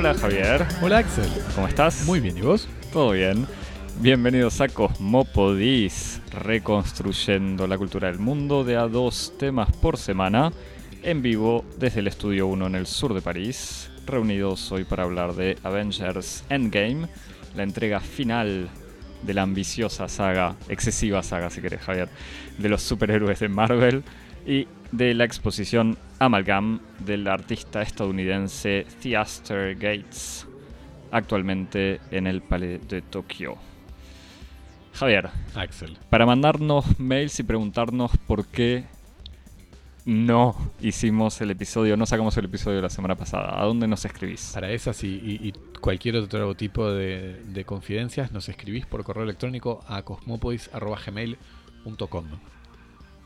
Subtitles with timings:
[0.00, 1.30] Hola Javier, Hola Axel.
[1.54, 2.06] ¿cómo estás?
[2.06, 2.66] Muy bien, ¿y vos?
[2.90, 3.46] Todo bien.
[4.00, 10.52] Bienvenidos a Cosmopodis, reconstruyendo la cultura del mundo de a dos temas por semana,
[11.02, 15.34] en vivo desde el Estudio 1 en el sur de París, reunidos hoy para hablar
[15.34, 17.06] de Avengers Endgame,
[17.54, 18.70] la entrega final
[19.20, 22.08] de la ambiciosa saga, excesiva saga si querés Javier,
[22.56, 24.02] de los superhéroes de Marvel
[24.46, 30.46] y de la exposición Amalgam del artista estadounidense Theaster Gates,
[31.10, 33.56] actualmente en el Palais de Tokio.
[34.92, 35.96] Javier, Axel.
[36.10, 38.84] para mandarnos mails y preguntarnos por qué
[40.04, 44.04] no hicimos el episodio, no sacamos el episodio de la semana pasada, ¿a dónde nos
[44.04, 44.50] escribís?
[44.52, 49.22] Para esas y, y- y cualquier otro tipo de, de confidencias, nos escribís por correo
[49.24, 52.24] electrónico a cosmopodis.gmail.com.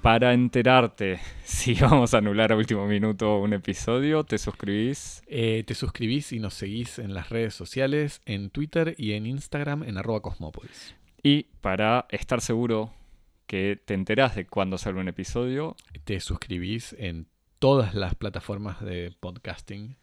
[0.05, 5.75] Para enterarte si vamos a anular a último minuto un episodio, te suscribís Eh, te
[5.75, 10.21] suscribís y nos seguís en las redes sociales, en Twitter y en Instagram en arroba
[10.21, 10.95] cosmopodis.
[11.23, 12.93] y para estar seguro
[13.47, 15.75] que te enterás de cuándo sale un episodio,
[16.05, 17.27] Te suscribís en
[17.59, 19.97] todas las plataformas de podcasting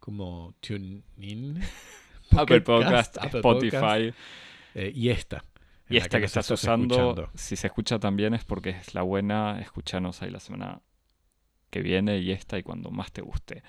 [0.00, 1.60] como TuneIn,
[2.30, 4.18] Apple Podcast, Apple Spotify Podcast,
[4.76, 5.44] eh, y esta.
[5.88, 7.30] Y esta que estás estás usando, escuchando.
[7.34, 10.80] si se escucha también es porque es la buena, escuchanos ahí la semana
[11.70, 13.62] que viene y esta y cuando más te guste.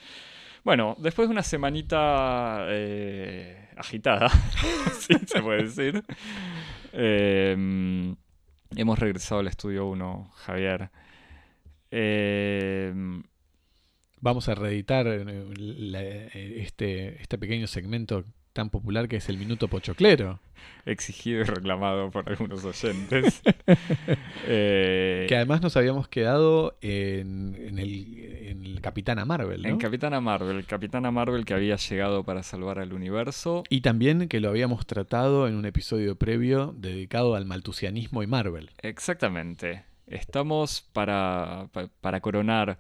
[0.64, 4.30] Bueno, después de una semanita eh, agitada,
[5.00, 6.04] sí se puede decir,
[6.94, 8.16] eh,
[8.76, 10.90] hemos regresado al estudio 1, Javier.
[11.92, 12.94] Eh,
[14.22, 15.26] Vamos a reeditar eh,
[15.58, 18.24] la- eh, este, este pequeño segmento
[18.54, 20.40] tan popular que es el Minuto Pochoclero.
[20.86, 23.42] exigido y reclamado por algunos oyentes.
[24.46, 29.70] Eh, Que además nos habíamos quedado en, en el, en el Capitana Marvel, ¿no?
[29.70, 33.64] En Capitana Marvel, Capitana Marvel que había llegado para salvar al universo.
[33.70, 38.70] y también que lo habíamos tratado en un episodio previo dedicado al maltusianismo y Marvel.
[38.82, 39.84] Exactamente.
[40.08, 42.78] Estamos para, pa- para coronar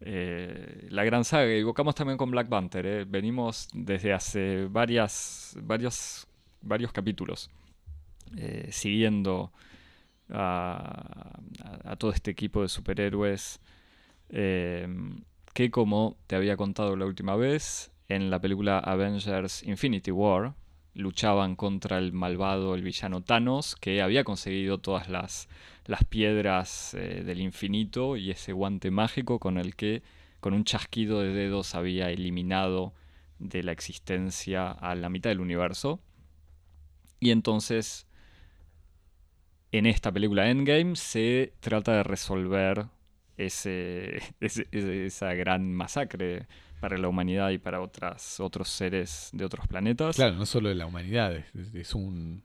[0.00, 1.46] eh, la gran saga.
[1.50, 2.86] Evocamos también con Black Panther.
[2.86, 3.04] eh.
[3.06, 6.26] Venimos desde hace varias, varios,
[6.62, 7.50] varios capítulos
[8.36, 9.52] eh, siguiendo
[10.30, 11.40] a,
[11.84, 13.60] a- todo este equipo de superhéroes
[15.54, 20.54] que como te había contado la última vez, en la película Avengers Infinity War
[20.94, 25.48] luchaban contra el malvado, el villano Thanos, que había conseguido todas las,
[25.88, 30.02] las piedras eh, del infinito y ese guante mágico con el que
[30.38, 32.92] con un chasquido de dedos había eliminado
[33.40, 36.00] de la existencia a la mitad del universo.
[37.20, 38.06] Y entonces,
[39.72, 42.86] en esta película Endgame, se trata de resolver
[43.38, 46.46] ese, esa gran masacre
[46.80, 50.16] para la humanidad y para otras, otros seres de otros planetas.
[50.16, 51.44] Claro, no solo de la humanidad,
[51.74, 52.42] es un-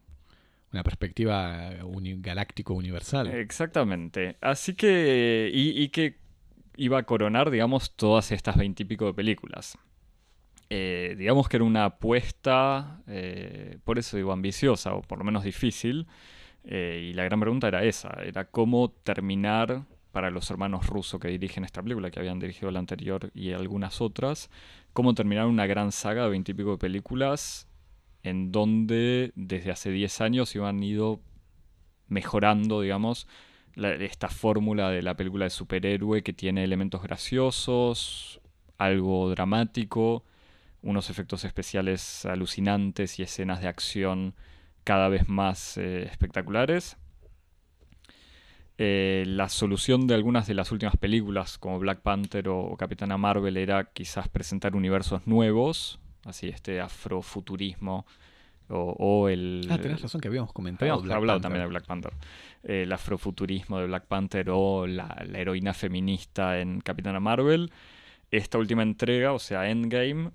[0.74, 3.28] una perspectiva uni- galáctico universal.
[3.28, 4.36] Exactamente.
[4.42, 5.50] Así que.
[5.54, 6.18] Y, que
[6.76, 9.78] iba a coronar, digamos, todas estas veintipico de películas.
[10.70, 15.44] Eh, digamos que era una apuesta, eh, por eso digo ambiciosa, o por lo menos
[15.44, 16.08] difícil.
[16.64, 21.28] eh, y la gran pregunta era esa: era cómo terminar para los hermanos rusos que
[21.28, 24.50] dirigen esta película, que habían dirigido la anterior y algunas otras,
[24.94, 27.68] cómo terminar una gran saga de veintipico de películas
[28.24, 31.22] en donde desde hace 10 años iban ido
[32.08, 33.28] mejorando, digamos,
[33.76, 38.40] esta fórmula de la película de superhéroe que tiene elementos graciosos,
[38.78, 40.24] algo dramático,
[40.82, 44.36] unos efectos especiales alucinantes y escenas de acción
[44.84, 46.98] cada vez más eh, espectaculares.
[48.78, 53.58] Eh, la solución de algunas de las últimas películas, como Black Panther o Capitana Marvel,
[53.58, 58.06] era quizás presentar universos nuevos, así este afrofuturismo
[58.70, 59.68] o, o el...
[59.70, 60.86] Ah, tenés razón que habíamos comentado.
[60.86, 61.44] Habíamos Black hablado Panther.
[61.44, 62.14] también de Black Panther.
[62.64, 67.72] El afrofuturismo de Black Panther o la, la heroína feminista en Capitana Marvel.
[68.32, 70.32] Esta última entrega, o sea, Endgame,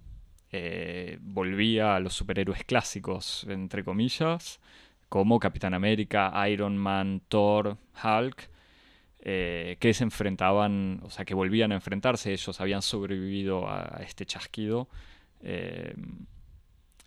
[0.53, 4.61] eh, volvía a los superhéroes clásicos, entre comillas,
[5.09, 8.51] como Capitán América, Iron Man, Thor, Hulk,
[9.21, 12.33] eh, que se enfrentaban, o sea, que volvían a enfrentarse.
[12.33, 14.89] Ellos habían sobrevivido a este chasquido
[15.43, 15.95] eh,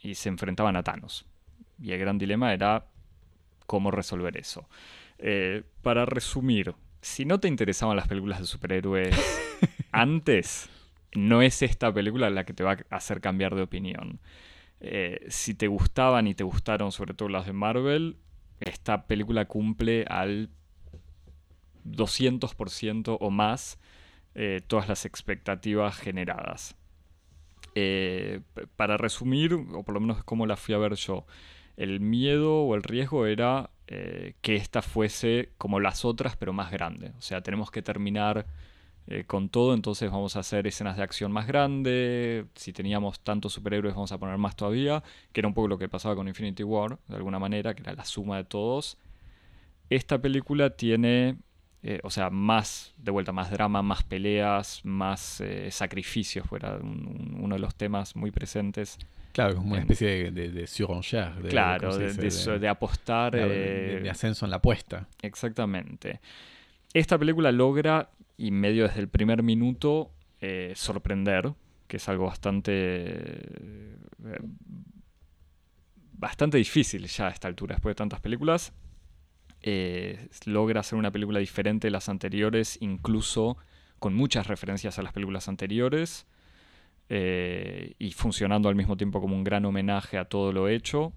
[0.01, 1.25] y se enfrentaban a Thanos.
[1.79, 2.85] Y el gran dilema era
[3.65, 4.67] cómo resolver eso.
[5.17, 9.15] Eh, para resumir, si no te interesaban las películas de superhéroes
[9.91, 10.69] antes,
[11.13, 14.19] no es esta película la que te va a hacer cambiar de opinión.
[14.79, 18.17] Eh, si te gustaban y te gustaron sobre todo las de Marvel,
[18.59, 20.49] esta película cumple al
[21.85, 23.79] 200% o más
[24.33, 26.75] eh, todas las expectativas generadas.
[27.75, 28.41] Eh,
[28.75, 31.25] para resumir, o por lo menos cómo la fui a ver yo,
[31.77, 36.71] el miedo o el riesgo era eh, que esta fuese como las otras, pero más
[36.71, 37.13] grande.
[37.18, 38.45] O sea, tenemos que terminar
[39.07, 42.45] eh, con todo, entonces vamos a hacer escenas de acción más grandes.
[42.56, 45.89] Si teníamos tantos superhéroes, vamos a poner más todavía, que era un poco lo que
[45.89, 48.97] pasaba con Infinity War, de alguna manera, que era la suma de todos.
[49.89, 51.38] Esta película tiene
[51.83, 57.55] eh, o sea, más, de vuelta, más drama, más peleas, más eh, sacrificios, fuera uno
[57.55, 58.99] de los temas muy presentes.
[59.31, 61.49] Claro, como una especie de, de, surenchère.
[61.49, 63.33] claro, de, apostar.
[63.33, 65.07] De, ascenso en la apuesta.
[65.21, 66.19] Exactamente.
[66.93, 71.53] Esta película logra, y medio desde el primer minuto, eh, sorprender,
[71.87, 73.97] que es algo bastante.
[76.13, 78.71] bastante difícil ya a esta altura, después de tantas películas.
[79.63, 83.57] Eh, logra hacer una película diferente de las anteriores, incluso
[83.99, 86.25] con muchas referencias a las películas anteriores,
[87.09, 91.13] eh, y funcionando al mismo tiempo como un gran homenaje a todo lo hecho.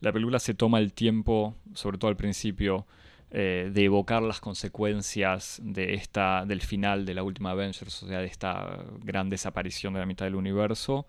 [0.00, 2.86] La película se toma el tiempo, sobre todo al principio,
[3.30, 8.20] eh, de evocar las consecuencias de esta, del final de la última Avengers, o sea,
[8.20, 11.06] de esta gran desaparición de la mitad del universo.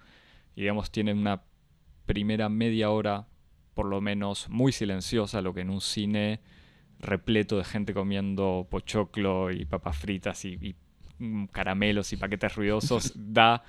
[0.56, 1.44] Y digamos, tiene una
[2.06, 3.28] primera media hora
[3.74, 6.40] por lo menos muy silenciosa, lo que en un cine
[7.00, 10.76] repleto de gente comiendo pochoclo y papas fritas y,
[11.20, 13.64] mm, caramelos y paquetes ruidosos da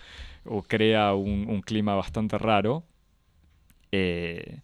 [0.44, 2.84] o crea un, clima bastante raro.
[3.92, 4.60] Eh,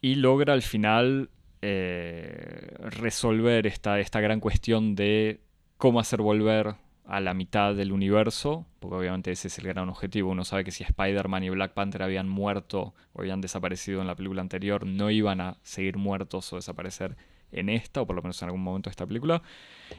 [0.00, 1.30] y logra al final
[1.62, 5.40] eh, resolver esta, esta gran cuestión de
[5.76, 6.74] cómo hacer volver
[7.06, 10.30] a la mitad del universo, porque obviamente ese es el gran objetivo.
[10.30, 14.14] Uno sabe que si Spider-Man y Black Panther habían muerto o habían desaparecido en la
[14.14, 17.16] película anterior, no iban a seguir muertos o desaparecer
[17.52, 19.42] en esta, o por lo menos en algún momento de esta película.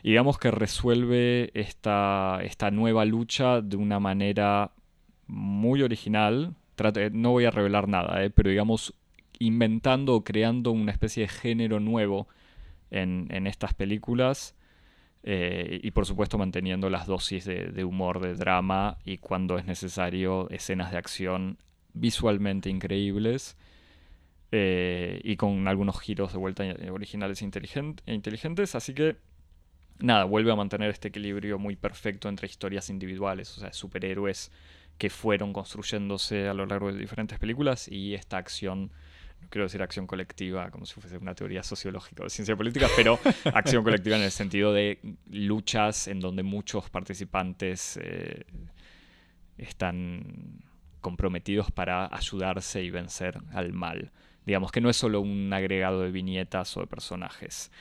[0.03, 4.71] Y digamos que resuelve esta, esta nueva lucha de una manera
[5.27, 6.55] muy original.
[7.11, 8.93] no voy a revelar nada, eh, pero digamos
[9.39, 12.27] inventando o creando una especie de género nuevo
[12.91, 14.55] en, en estas películas
[15.23, 20.49] eh, y por supuesto manteniendo las dosis de, humor, de drama y cuando es necesario
[20.49, 21.57] escenas de acción
[21.93, 23.57] visualmente increíbles
[24.51, 28.75] eh, y con algunos giros de vuelta originales e inteligentes.
[28.75, 29.17] Así que
[29.99, 34.51] nada, vuelve a mantener este equilibrio muy perfecto entre historias individuales, o sea, superhéroes
[34.97, 38.91] que fueron construyéndose a lo largo de diferentes películas y esta acción
[39.41, 42.87] no quiero decir acción colectiva como si fuese una teoría sociológica o de ciencia política,
[42.95, 43.19] pero
[43.53, 44.99] acción colectiva en el sentido de
[45.29, 48.45] luchas en donde muchos participantes eh,
[49.57, 50.61] están
[51.01, 54.11] comprometidos para ayudarse y vencer al mal.
[54.45, 57.71] Digamos que no es solo un agregado de viñetas o de personajes.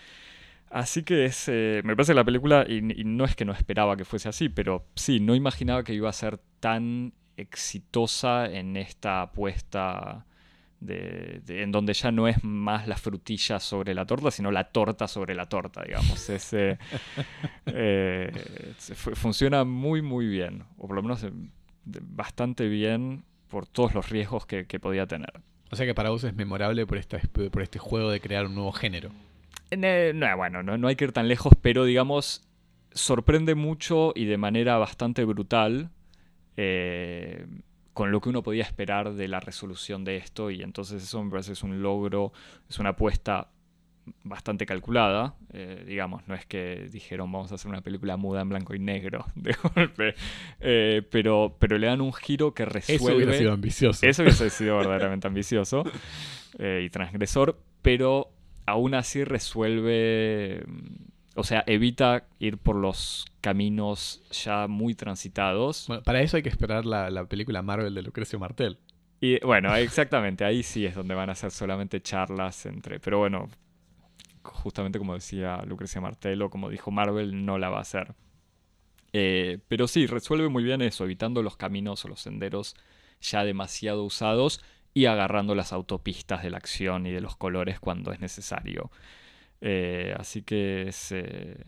[0.71, 3.97] Así que es, eh, me parece la película, y, y, no es que no esperaba
[3.97, 9.23] que fuese así, pero sí, no imaginaba que iba a ser tan exitosa en esta
[9.23, 10.27] apuesta
[10.87, 15.35] en donde ya no es más la frutilla sobre la torta, sino la torta sobre
[15.35, 16.31] la torta, digamos.
[17.73, 18.33] Eh,
[18.87, 21.31] funciona muy, muy bien, o por lo menos eh,
[21.85, 25.41] bastante bien por todos los riesgos que, podía tener.
[25.71, 28.55] O sea que para vos es memorable por, esta, por este juego de crear un
[28.55, 29.11] nuevo género.
[29.77, 32.43] No, bueno, no, no hay que ir tan lejos, pero digamos,
[32.93, 35.91] sorprende mucho y de manera bastante brutal.
[36.57, 37.47] Eh,
[38.01, 41.31] con lo que uno podía esperar de la resolución de esto y entonces eso me
[41.31, 42.33] parece es un logro,
[42.67, 43.49] es una apuesta
[44.25, 48.49] bastante calculada, eh, digamos, no es que dijeron vamos a hacer una película muda en
[48.49, 50.15] blanco y negro de golpe,
[50.61, 53.05] eh, pero, pero le dan un giro que resuelve...
[53.05, 54.07] Eso hubiera sido ambicioso.
[54.07, 55.85] Eso hubiera sido verdaderamente ambicioso
[56.59, 58.33] eh, y transgresor, pero
[58.65, 60.65] aún así resuelve
[61.37, 65.87] o sea, evita ir por los caminos ya muy transitados.
[65.87, 68.79] Bueno, para eso hay que esperar la, película Marvel de Lucrecio Martel.
[69.21, 73.01] Y bueno, exactamente, ahí sí es donde van a ser solamente charlas entre.
[73.01, 73.49] Pero bueno,
[74.43, 78.15] justamente como decía Lucrecia Martel o como dijo Marvel, no la va a hacer.
[79.13, 82.77] Eh, pero sí, resuelve muy bien eso, evitando los caminos o los senderos
[83.21, 84.61] ya demasiado usados
[84.95, 88.91] y agarrando las autopistas de la acción y de los colores cuando es necesario.
[89.61, 91.13] Eh, así que es.
[91.13, 91.65] Eh,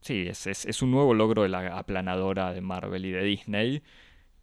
[0.00, 3.82] sí, es, un nuevo logro de la aplanadora de Marvel y de Disney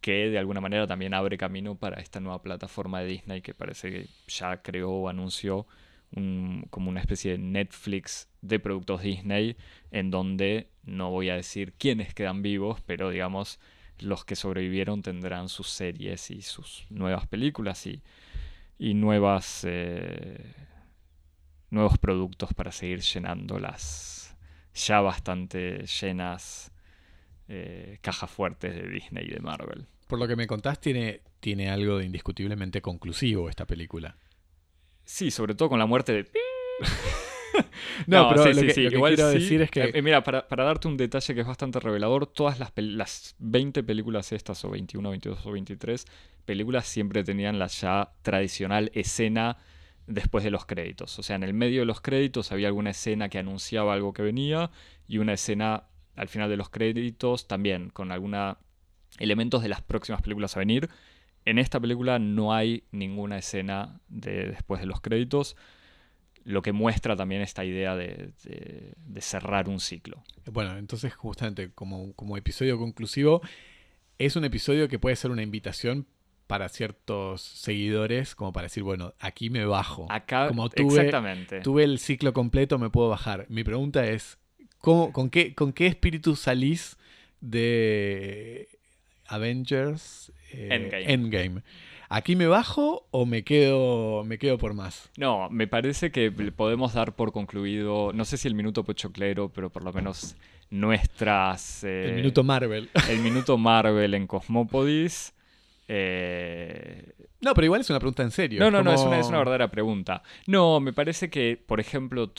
[0.00, 3.90] que de alguna manera también abre camino para esta nueva plataforma de Disney que parece
[3.90, 5.66] que ya creó o anunció
[6.70, 9.56] como una especie de Netflix de productos Disney
[9.90, 13.58] en donde no voy a decir quiénes quedan vivos, pero digamos
[13.98, 18.02] los que sobrevivieron tendrán sus series y sus nuevas películas y,
[18.78, 20.54] y nuevas eh,
[21.70, 24.36] nuevos productos para seguir llenando las
[24.74, 26.70] ya bastante llenas
[27.48, 29.86] eh, cajas fuertes de Disney y de Marvel.
[30.06, 34.16] Por lo que me contás, tiene, tiene algo de indiscutiblemente conclusivo esta película.
[35.04, 36.30] Sí, sobre todo con la muerte de...
[38.06, 39.38] No, pero sí, lo que, sí, lo que igual quiero sí.
[39.38, 39.84] decir es que...
[39.94, 43.82] Eh, mira, para, para darte un detalle que es bastante revelador, todas las, las 20
[43.82, 46.04] películas estas, o 21, 22 o 23
[46.44, 49.56] películas, siempre tenían la ya tradicional escena
[50.06, 51.18] después de los créditos.
[51.18, 54.22] O sea, en el medio de los créditos había alguna escena que anunciaba algo que
[54.22, 54.70] venía
[55.08, 55.84] y una escena
[56.14, 58.56] al final de los créditos también con algunos
[59.18, 60.88] elementos de las próximas películas a venir.
[61.44, 65.56] En esta película no hay ninguna escena de después de los créditos,
[66.44, 70.22] lo que muestra también esta idea de, de- de cerrar un ciclo.
[70.50, 73.42] Bueno, entonces justamente como, como episodio conclusivo,
[74.18, 76.06] es un episodio que puede ser una invitación
[76.46, 80.06] para ciertos seguidores, como para decir, bueno, aquí me bajo.
[80.10, 81.60] Acá, Como tuve- exactamente.
[81.60, 83.46] Tuve el ciclo completo, me puedo bajar.
[83.48, 84.38] Mi pregunta es,
[84.78, 86.96] ¿cómo, con, qué, ¿con qué espíritu salís
[87.40, 88.68] de
[89.26, 91.12] Avengers eh, Endgame.
[91.12, 91.62] Endgame?
[92.08, 95.10] ¿Aquí me bajo o me quedo, me quedo por más?
[95.16, 99.70] No, me parece que podemos dar por concluido, no sé si el minuto pochoclero, pero
[99.70, 100.36] por lo menos
[100.70, 101.82] nuestras...
[101.82, 102.88] eh, El minuto Marvel.
[103.10, 105.32] el minuto Marvel en Cosmópodis.
[105.88, 108.60] Eh, No, pero igual es una pregunta en serio.
[108.60, 110.22] No, no, no, es una, es una verdadera pregunta.
[110.46, 112.32] No, me parece que, por ejemplo,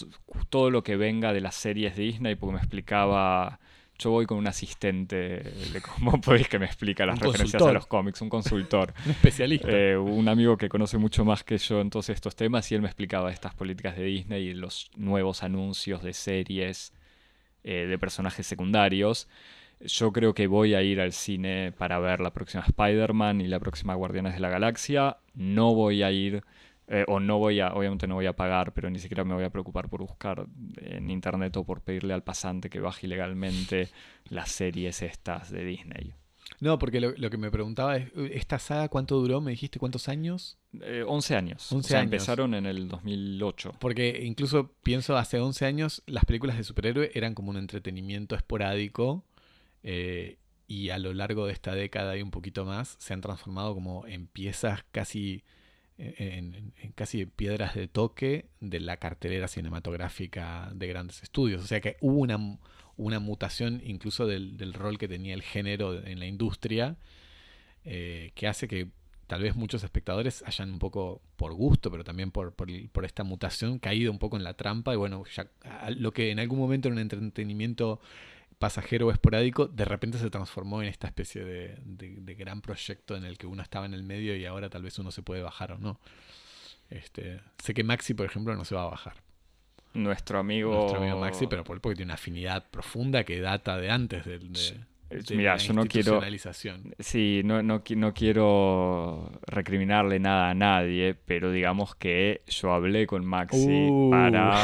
[0.49, 3.59] todo lo que venga de las series de Disney, porque me explicaba.
[3.99, 7.69] Yo voy con un asistente de Cosmópolis que me explica las Un referencias consultor.
[7.71, 8.93] a los cómics, un consultor.
[9.05, 9.69] Un especialista.
[9.71, 12.81] Eh, un amigo que conoce mucho más que yo en todos estos temas y él
[12.81, 16.93] me explicaba estas políticas de Disney y los nuevos anuncios de series
[17.63, 19.27] eh, de personajes secundarios.
[19.79, 23.59] Yo creo que voy a ir al cine para ver la próxima Spider-Man y la
[23.59, 25.17] próxima Guardianes de la Galaxia.
[25.35, 26.43] No voy a ir,
[26.87, 29.43] eh, o no voy a, obviamente no voy a pagar, pero ni siquiera me voy
[29.43, 33.89] a preocupar por buscar en internet o por pedirle al pasante que baje ilegalmente
[34.29, 36.13] las series estas de Disney.
[36.59, 39.41] No, porque lo, lo que me preguntaba es, ¿esta saga cuánto duró?
[39.41, 40.57] ¿Me dijiste cuántos años?
[40.81, 41.71] Eh, 11 años.
[41.71, 42.05] 11 o sea, años.
[42.05, 43.73] empezaron en el 2008.
[43.79, 49.23] Porque incluso pienso, hace 11 años las películas de superhéroe eran como un entretenimiento esporádico
[49.83, 53.73] eh, y a lo largo de esta década y un poquito más se han transformado
[53.73, 55.43] como en piezas casi,
[55.97, 61.63] eh, en, casi piedras de toque de la cartelera cinematográfica de grandes estudios.
[61.63, 62.59] O sea que hubo una,
[62.97, 66.97] una mutación incluso del, del rol que tenía el género en la industria
[67.89, 68.89] eh, que hace que
[69.27, 73.79] tal vez muchos espectadores hayan un poco por gusto, pero también por, por, esta mutación
[73.79, 75.49] caído un poco en la trampa y bueno, ya,
[75.95, 78.01] lo que en algún momento era un entretenimiento
[78.59, 83.15] pasajero o esporádico, de repente se transformó en esta especie de, de- de gran proyecto
[83.15, 85.41] en el que uno estaba en el medio y ahora tal vez uno se puede
[85.41, 85.99] bajar o no.
[86.89, 89.15] Este, sé que Maxi, por ejemplo, no se va a bajar.
[89.93, 90.73] Nuestro amigo.
[90.73, 94.51] Nuestro amigo Maxi, pero por- porque tiene una afinidad profunda que data de antes del-
[94.53, 96.19] de, de Mira, yo no quiero.
[96.99, 103.07] Sí, no, no, qui- no quiero recriminarle nada a nadie, pero digamos que yo hablé
[103.07, 104.09] con Maxi Uh.
[104.11, 104.63] para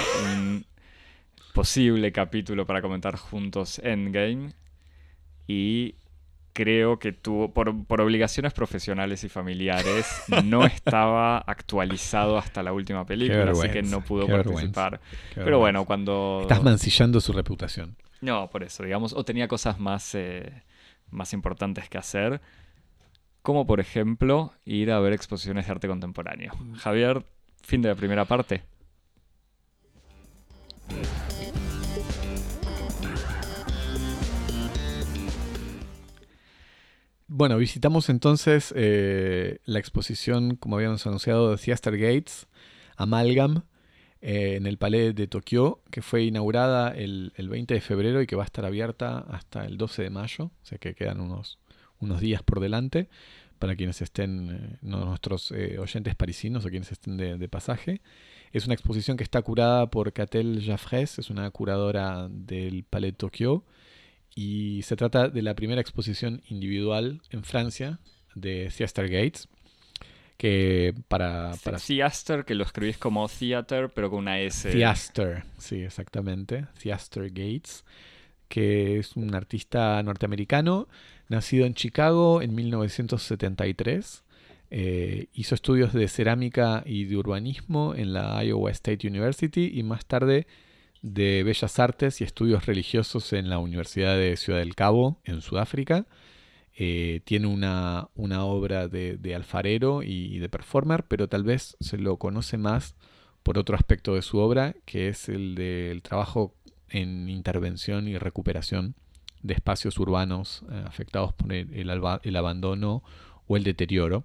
[1.53, 4.49] posible capítulo para comentar juntos Endgame
[5.47, 5.95] y
[6.53, 13.05] creo que tuvo, por, por obligaciones profesionales y familiares, no estaba actualizado hasta la última
[13.05, 15.01] película, así que no pudo participar.
[15.35, 16.39] Pero bueno, cuando...
[16.41, 17.97] Estás mancillando su reputación.
[18.21, 20.63] No, por eso, digamos, o tenía cosas más, eh,
[21.09, 22.39] más importantes que hacer,
[23.41, 26.53] como por ejemplo ir a ver exposiciones de arte contemporáneo.
[26.77, 27.25] Javier,
[27.61, 28.63] fin de la primera parte.
[37.35, 42.45] Bueno, visitamos entonces eh, la exposición, como habíamos anunciado, de Theater Gates,
[42.95, 43.63] Amalgam,
[44.21, 48.27] eh, en el Palais de Tokio, que fue inaugurada el, el 20 de febrero y
[48.27, 51.57] que va a estar abierta hasta el 12 de mayo, o sea que quedan unos,
[51.99, 53.09] unos días por delante
[53.57, 58.01] para quienes estén, eh, nuestros oyentes parisinos o quienes estén de, de pasaje.
[58.51, 63.17] Es una exposición que está curada por Catel Jaffres, es una curadora del Palais de
[63.17, 63.63] Tokio,
[64.35, 67.99] y se trata de la primera exposición individual en Francia
[68.35, 69.47] de Theater Gates,
[70.37, 71.53] que para...
[71.63, 74.71] para Theater, que lo escribís como theater, pero con una S.
[74.71, 77.85] Theaster, sí, exactamente, Theaster Gates,
[78.49, 80.87] que es un artista norteamericano,
[81.29, 84.23] nacido en Chicago en 1973.
[84.75, 90.05] eh, hizo estudios de cerámica y de urbanismo en la Iowa State University y más
[90.05, 90.47] tarde
[91.03, 96.07] de Bellas Artes y Estudios Religiosos en la Universidad de Ciudad del Cabo, en Sudáfrica.
[96.75, 102.17] Eh, tiene una, una obra de, alfarero y, de performer, pero tal vez se lo
[102.17, 102.95] conoce más
[103.43, 106.55] por otro aspecto de su obra, que es el del trabajo
[106.89, 108.95] en intervención y recuperación
[109.41, 113.03] de espacios urbanos eh, afectados por el, abandono
[113.45, 114.23] o el deterioro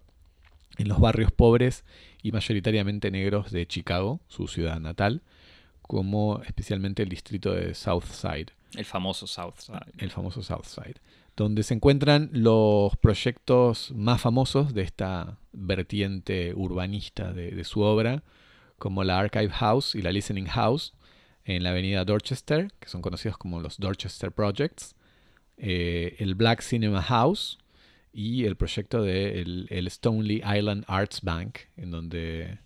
[0.76, 1.84] en los barrios pobres
[2.22, 5.22] y mayoritariamente negros de Chicago, su ciudad natal,
[5.88, 8.46] como especialmente el distrito de South Side.
[8.76, 9.92] El famoso South Side.
[9.98, 11.00] El famoso South Side,
[11.36, 18.22] donde se encuentran los proyectos más famosos de esta vertiente urbanista de su obra,
[18.78, 20.94] como la Archive House y la Listening House
[21.44, 24.94] en la avenida Dorchester, que son conocidos como los Dorchester Projects,
[25.56, 27.58] eh, el Black Cinema House
[28.12, 32.58] y el proyecto de el, Stonely Island Arts Bank, en donde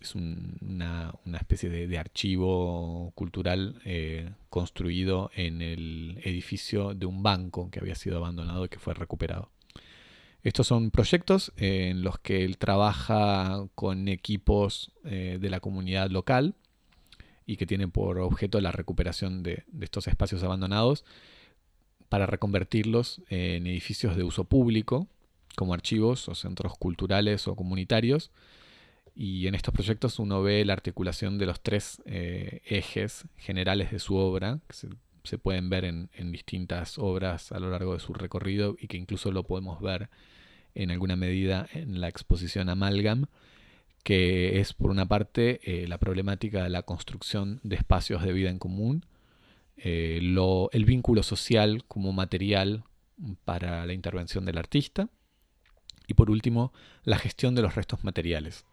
[0.00, 7.80] es una, especie de, archivo cultural eh, construido en el edificio de un banco que
[7.80, 9.50] había sido abandonado y que fue recuperado.
[10.42, 16.54] Estos son proyectos en los que él trabaja con equipos eh, de la comunidad local
[17.46, 21.04] y que tienen por objeto la recuperación de, estos espacios abandonados
[22.08, 25.06] para reconvertirlos en edificios de uso público,
[25.56, 28.30] como archivos o centros culturales o comunitarios.
[29.14, 33.98] Y en estos proyectos uno ve la articulación de los tres eh, ejes generales de
[33.98, 34.74] su obra, que
[35.24, 39.30] se, pueden ver en, distintas obras a lo largo de su recorrido y que incluso
[39.30, 40.08] lo podemos ver
[40.74, 43.26] en alguna medida en la exposición Amalgam,
[44.02, 48.50] que es por una parte eh, la problemática de la construcción de espacios de vida
[48.50, 49.04] en común,
[49.76, 52.84] eh, el vínculo social como material
[53.44, 55.08] para la intervención del artista
[56.06, 56.72] y por último
[57.04, 58.64] la gestión de los restos materiales,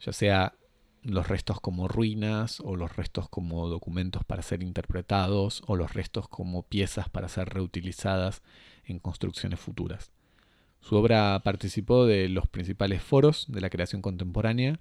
[0.00, 0.54] ya sea
[1.02, 6.28] los restos como ruinas o los restos como documentos para ser interpretados o los restos
[6.28, 8.42] como piezas para ser reutilizadas
[8.84, 10.10] en construcciones futuras.
[10.80, 14.80] Su obra participó de los principales foros de la creación contemporánea.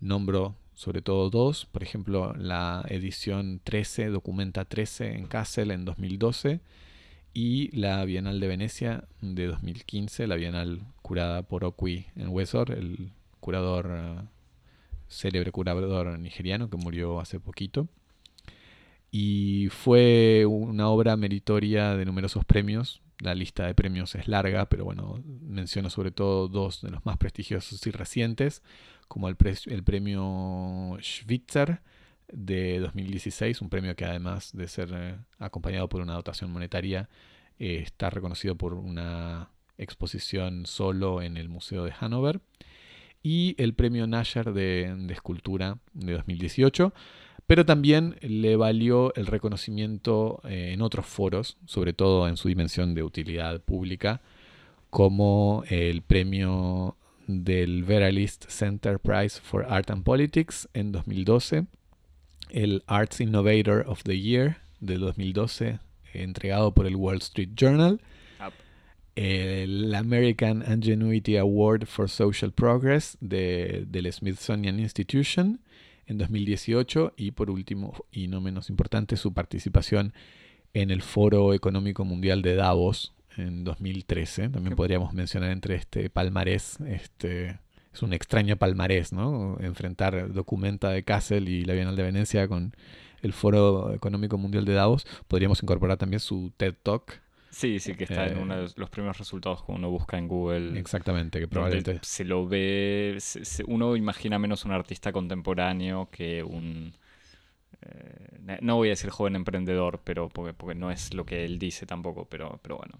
[0.00, 6.60] Nombro sobre todo dos, por ejemplo, la edición 13, Documenta 13 en Kassel en 2012
[7.34, 13.12] y la Bienal de Venecia de 2015, la Bienal curada por Okwi en Wesor, el
[13.40, 14.20] curador, eh,
[15.10, 17.88] célebre curador nigeriano que murió hace poquito.
[19.10, 24.84] Y fue una obra meritoria de numerosos premios, la lista de premios es larga, pero
[24.84, 28.62] bueno, menciono sobre todo dos de los más prestigiosos y recientes,
[29.08, 31.82] como el, el premio Schwitzer
[32.32, 37.08] de 2016, un premio que además de ser eh, acompañado por una dotación monetaria,
[37.58, 42.40] eh, está reconocido por una exposición solo en el Museo de Hannover,
[43.22, 46.92] y el premio Nasher de, Escultura de 2018
[47.46, 52.94] pero también le valió el reconocimiento eh, en otros foros, sobre todo en su dimensión
[52.94, 54.20] de utilidad pública,
[54.88, 61.66] como el premio del Veralist Center Prize for Art and Politics en 2012,
[62.50, 65.80] el Arts Innovator of the Year de 2012,
[66.12, 68.00] entregado por el Wall Street Journal,
[69.20, 75.60] el American Ingenuity Award for Social Progress de, del Smithsonian Institution,
[76.06, 80.14] en 2018 y por último, y no menos importante, su participación
[80.72, 84.48] en el Foro Económico Mundial de Davos en 2013.
[84.48, 87.58] También podríamos mencionar entre este palmarés, este,
[87.92, 89.58] es un extraño palmarés, ¿no?
[89.60, 92.74] Enfrentar Documenta de Kassel y la Bienal de Venecia con
[93.20, 95.06] el Foro Económico Mundial de Davos.
[95.28, 98.90] Podríamos incorporar también su TED Talk Sí, sí, que está en uno de eh, los
[98.90, 100.78] primeros resultados que uno busca en Google.
[100.78, 101.98] Exactamente, que probablemente.
[102.02, 103.18] Se lo ve.
[103.66, 106.94] uno imagina menos un artista contemporáneo que un.
[107.82, 111.58] Eh, no voy a decir joven emprendedor, pero porque, porque no es lo que él
[111.58, 112.98] dice tampoco, pero, pero bueno.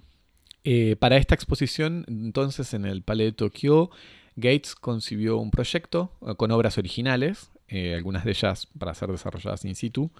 [0.65, 3.91] Eh, para esta exposición, entonces, en el Palais de Tokio,
[4.35, 7.51] Gates concibió un proyecto con obras originales,
[7.95, 10.11] algunas de ellas para ser desarrolladas in situ,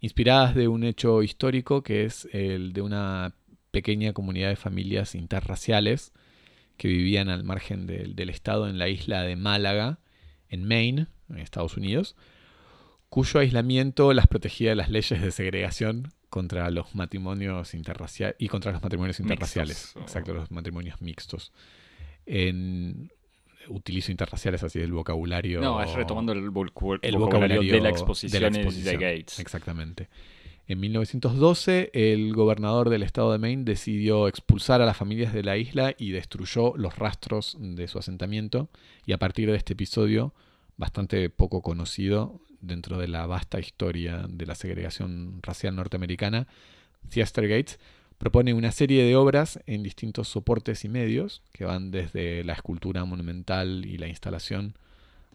[0.00, 3.34] inspiradas de un hecho histórico que es el de una
[3.70, 6.12] pequeña comunidad de familias interraciales
[6.76, 9.98] que vivían al margen del, Estado en la isla de Málaga,
[10.48, 12.16] en Maine, en Estados Unidos,
[13.08, 18.72] cuyo aislamiento las protegía de las leyes de segregación contra los matrimonios interraciales y contra
[18.72, 19.94] los matrimonios interraciales.
[19.96, 21.52] Exacto, los matrimonios mixtos.
[22.26, 23.10] En,
[23.68, 25.60] utilizo interraciales así del vocabulario.
[25.60, 29.38] No, es retomando el, vocabulario, de la exposición de, de Gates.
[29.38, 30.08] Exactamente.
[30.68, 35.56] En 1912, el gobernador del estado de Maine decidió expulsar a las familias de la
[35.56, 38.68] isla y destruyó los rastros de su asentamiento.
[39.06, 40.34] Y a partir de este episodio,
[40.76, 46.46] bastante poco conocido dentro de la vasta historia de la segregación racial norteamericana,
[47.08, 47.80] Theaster Gates
[48.18, 53.06] propone una serie de obras en distintos soportes y medios, que van desde la escultura
[53.06, 54.74] monumental y la instalación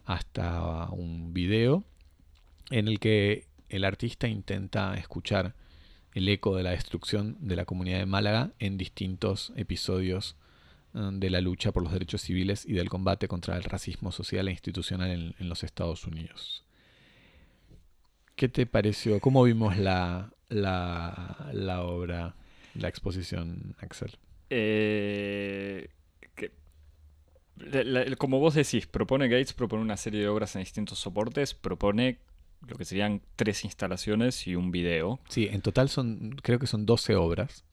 [0.04, 1.82] hasta un video,
[2.70, 5.54] en el que el artista intenta escuchar
[6.12, 10.36] el eco de la destrucción de la comunidad de Málaga en distintos episodios
[10.94, 14.46] eh, de la lucha por los derechos civiles y del combate contra el racismo social
[14.46, 16.64] e institucional en, los Estados Unidos.
[18.36, 19.18] ¿Qué te pareció?
[19.18, 22.36] ¿Cómo vimos la, la, obra,
[22.74, 24.16] la exposición, Axel?
[24.50, 25.88] Eh,
[28.18, 32.18] como vos decís, propone Gates, propone una serie de obras en distintos soportes, propone
[32.68, 35.20] lo que serían tres instalaciones y un video.
[35.28, 37.64] Sí, en total son, creo que son 12 obras.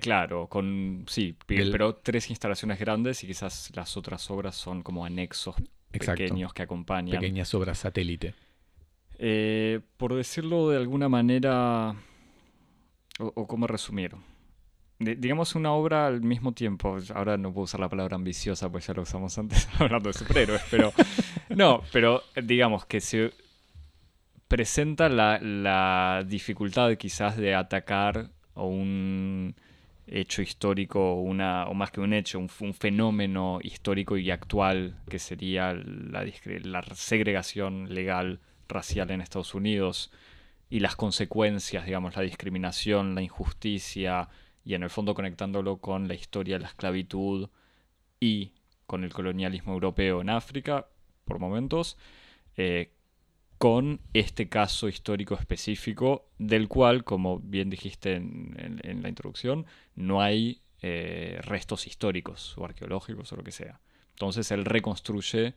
[0.00, 5.56] claro, con sí, pero tres instalaciones grandes y quizás las otras obras son como anexos
[5.90, 7.18] pequeños que acompañan.
[7.18, 8.34] Pequeñas obras satélite.
[9.18, 11.94] Eh, por decirlo de alguna manera,
[13.18, 14.12] o, cómo resumir,
[14.98, 18.94] digamos una obra al mismo tiempo, ahora no puedo usar la palabra ambiciosa, pues ya
[18.94, 20.92] lo usamos antes hablando de superhéroes, pero
[21.50, 23.32] no, pero digamos que se
[24.50, 29.54] presenta la, dificultad quizás de atacar un
[30.08, 35.72] hecho histórico, una, o más que un hecho, un, fenómeno histórico y actual que sería
[35.72, 36.26] la,
[36.64, 40.10] la, segregación legal racial en Estados Unidos
[40.68, 44.30] y las consecuencias, digamos, la discriminación, la injusticia
[44.64, 47.50] y en el fondo conectándolo con la historia de la esclavitud
[48.18, 48.50] y
[48.88, 50.88] con el colonialismo europeo en África,
[51.24, 51.96] por momentos,
[52.56, 52.90] eh,
[53.60, 60.62] con este caso histórico específico, del cual, como bien dijiste en, la introducción, no hay
[60.80, 63.78] eh, restos históricos o arqueológicos o lo que sea.
[64.12, 65.52] Entonces él reconstruye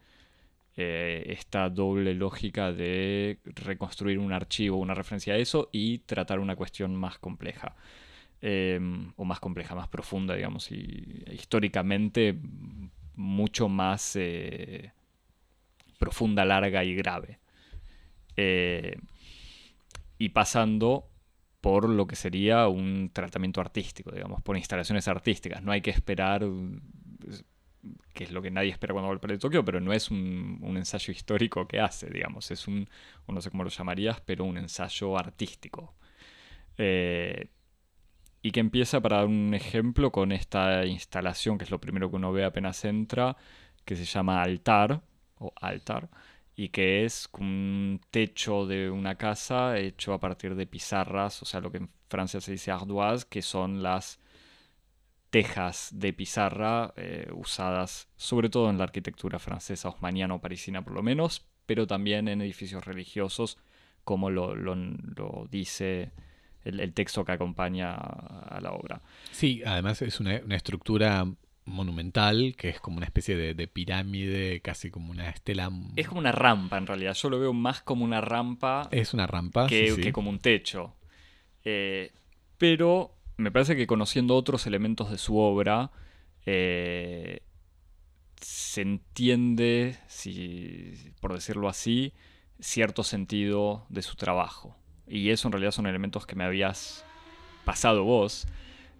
[0.75, 6.57] eh, esta doble lógica de reconstruir un archivo, una referencia a eso y tratar una
[6.57, 7.73] cuestión más compleja.
[8.41, 12.37] Em, o más compleja, más profunda, digamos, y históricamente
[13.15, 14.91] mucho más eh,
[15.97, 17.39] profunda, larga y grave.
[18.37, 18.97] Eh,
[20.17, 21.09] y pasando
[21.61, 25.63] por lo que sería un tratamiento artístico, digamos, por instalaciones artísticas.
[25.63, 26.45] No hay que esperar,
[28.13, 30.11] que es lo que nadie espera cuando va al Palais de Tokio, pero no es
[30.11, 32.89] un, ensayo histórico que hace, digamos, es un,
[33.27, 35.95] no sé cómo lo llamarías, pero un ensayo artístico.
[36.77, 37.47] Eh,
[38.41, 42.17] y que empieza, para dar un ejemplo, con esta instalación, que es lo primero que
[42.17, 43.37] uno ve apenas entra,
[43.85, 45.01] que se llama altar,
[45.39, 46.09] o altar,
[46.55, 51.59] y que es un techo de una casa hecho a partir de pizarras, o sea,
[51.61, 54.19] lo que en Francia se dice ardoise, que son las
[55.31, 60.93] tejas de pizarra eh, usadas sobre todo en la arquitectura francesa, osmaniana o parisina por
[60.93, 63.57] lo menos, pero también en edificios religiosos,
[64.03, 66.11] como lo, dice
[66.63, 69.01] el, texto que acompaña a la obra.
[69.31, 71.25] Sí, además es una, una estructura
[71.65, 75.71] monumental, que es como una especie de, pirámide, casi como una estela.
[75.95, 78.87] Es como una rampa en realidad, yo lo veo más como una rampa.
[78.91, 79.67] Es una rampa.
[79.67, 80.95] Que, como un techo.
[81.63, 82.11] Eh,
[82.57, 85.91] pero me parece que conociendo otros elementos de su obra,
[86.45, 87.41] eh,
[88.41, 92.13] se entiende, si, por decirlo así,
[92.59, 94.75] cierto sentido de su trabajo.
[95.07, 97.05] Y eso en realidad son elementos que me habías
[97.65, 98.47] pasado vos.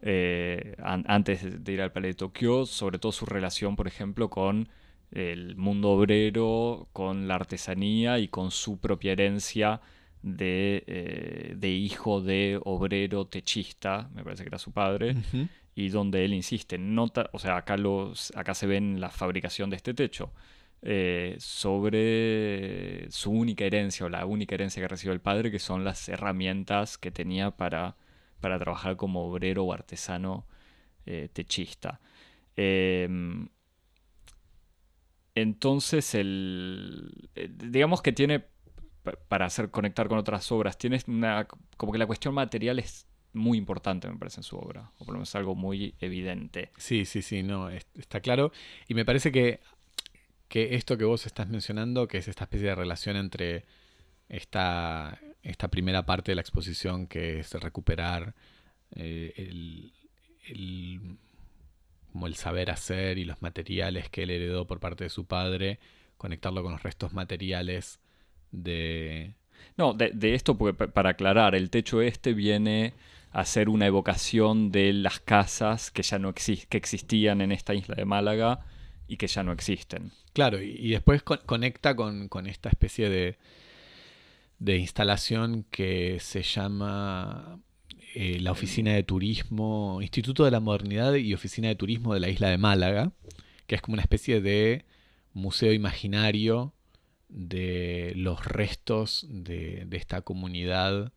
[0.06, 4.68] Eh, antes de ir al Palais de Tokio, sobre todo su relación, por ejemplo, con
[5.12, 9.80] el mundo obrero, con la artesanía y con su propia herencia
[10.22, 15.16] de, eh, hijo de obrero techista, me parece que era su padre,
[15.74, 19.78] y donde él insiste, nota, o sea, acá, los, acá se ven la fabricación de
[19.78, 20.34] este techo.
[20.86, 25.86] Eh, sobre su única herencia o la única herencia que recibió el padre, que son
[25.86, 27.96] las herramientas que tenía para
[28.44, 30.46] para trabajar como obrero o artesano
[31.06, 32.02] eh, techista.
[32.58, 33.48] Em,
[35.34, 38.44] entonces, el, eh, digamos que tiene,
[39.30, 43.58] para hacer conectar con otras obras, tiene una, como que la cuestión material es muy
[43.58, 46.72] importante, me parece, en su obra, o por lo menos algo muy evidente.
[46.76, 48.52] Sí, sí, sí, no, está claro.
[48.90, 49.62] Y me parece que,
[50.50, 53.64] que esto que vos estás mencionando, que es esta especie de relación entre
[54.28, 58.34] esta, esta primera parte de la exposición que es recuperar
[58.96, 61.18] eh, el,
[62.12, 65.80] como el saber hacer y los materiales que él heredó por parte de su padre,
[66.18, 68.00] conectarlo con los restos materiales
[68.52, 69.34] de...
[69.78, 72.94] No, de, esto, porque para aclarar, el techo este viene
[73.32, 77.96] a ser una evocación de las casas que ya no que existían en esta isla
[77.96, 78.66] de Málaga
[79.08, 80.12] y que ya no existen.
[80.34, 83.38] Claro, y, después conecta con, con, esta especie de,
[84.60, 87.60] de instalación que se llama
[88.16, 92.30] eh, la Oficina de Turismo, Instituto de la Modernidad y Oficina de Turismo de la
[92.30, 93.12] isla de Málaga,
[93.68, 94.86] que es como una especie de
[95.34, 96.74] museo imaginario
[97.30, 101.12] de los restos de, esta comunidad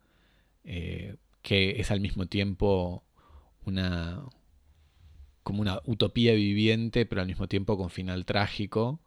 [0.64, 3.04] eh, que es al mismo tiempo
[3.64, 4.24] una
[5.42, 8.98] como una utopía viviente, pero al mismo tiempo con final trágico,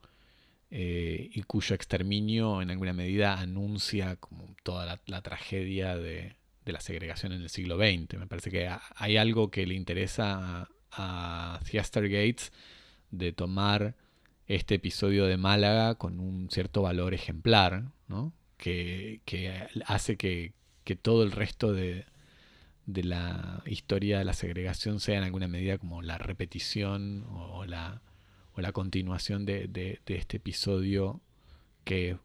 [0.71, 7.31] eh, y cuyo exterminio en alguna medida anuncia como toda la, tragedia de, la segregación
[7.31, 8.19] en el siglo XX.
[8.19, 12.51] Me parece que hay algo que le interesa a, a Theaster Gates
[13.11, 13.95] de tomar
[14.47, 18.33] este episodio de Málaga con un cierto valor ejemplar, ¿no?
[18.59, 20.53] que, hace que,
[21.01, 22.05] todo el resto de,
[22.85, 28.01] la historia de la segregación sea en alguna medida como la repetición o, la,
[28.59, 31.21] o la, continuación de, este episodio
[31.83, 32.17] que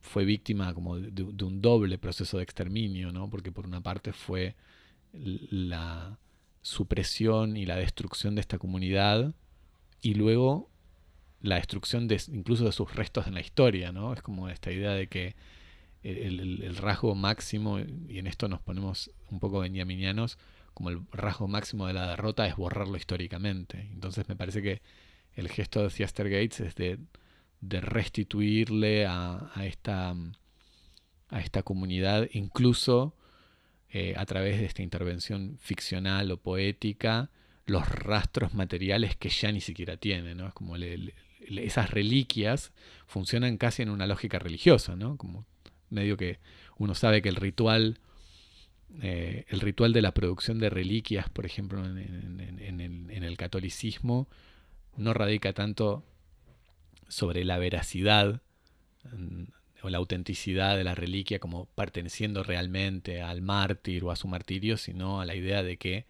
[0.00, 3.28] fue víctima como de, un doble proceso de exterminio, ¿no?
[3.30, 4.56] porque por una parte fue
[5.12, 6.18] la
[6.62, 9.34] supresión y la destrucción de esta comunidad
[10.02, 10.70] y luego
[11.40, 14.12] la destrucción de, incluso de sus restos en la historia, ¿no?
[14.12, 15.34] Es como esta idea de que
[16.02, 20.38] el, rasgo máximo, y en esto nos ponemos un poco benjaminianos,
[20.74, 23.88] como el rasgo máximo de la derrota es borrarlo históricamente.
[23.92, 24.82] Entonces me parece que
[25.40, 26.98] el gesto de Theaster Gates es de,
[27.62, 30.14] restituirle a, esta,
[31.28, 33.14] a esta comunidad, incluso
[33.90, 37.30] eh, a través de esta intervención ficcional o poética,
[37.66, 40.46] los rastros materiales que ya ni siquiera tiene, ¿no?
[40.46, 42.72] Es como esas reliquias
[43.06, 45.16] funcionan casi en una lógica religiosa, ¿no?
[45.16, 45.46] Como
[45.88, 46.38] medio que
[46.78, 47.98] uno sabe que el ritual,
[49.02, 52.00] eh, el ritual de la producción de reliquias, por ejemplo, en,
[53.22, 54.28] el, catolicismo,
[55.00, 56.04] no radica tanto
[57.08, 58.42] sobre la veracidad
[59.04, 59.44] mm,
[59.82, 64.76] o la autenticidad de la reliquia como perteneciendo realmente al mártir o a su martirio,
[64.76, 66.06] sino a la idea de que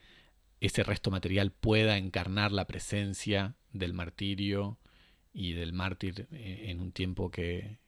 [0.60, 4.78] ese resto material pueda encarnar la presencia del martirio
[5.32, 7.78] y del mártir eh, en un tiempo que,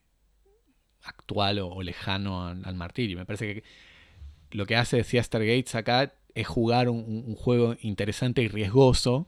[1.03, 3.17] actual o, lejano al, martirio.
[3.17, 3.63] Me parece que
[4.51, 9.27] lo que hace Theaster Gates acá es jugar un, juego interesante y riesgoso,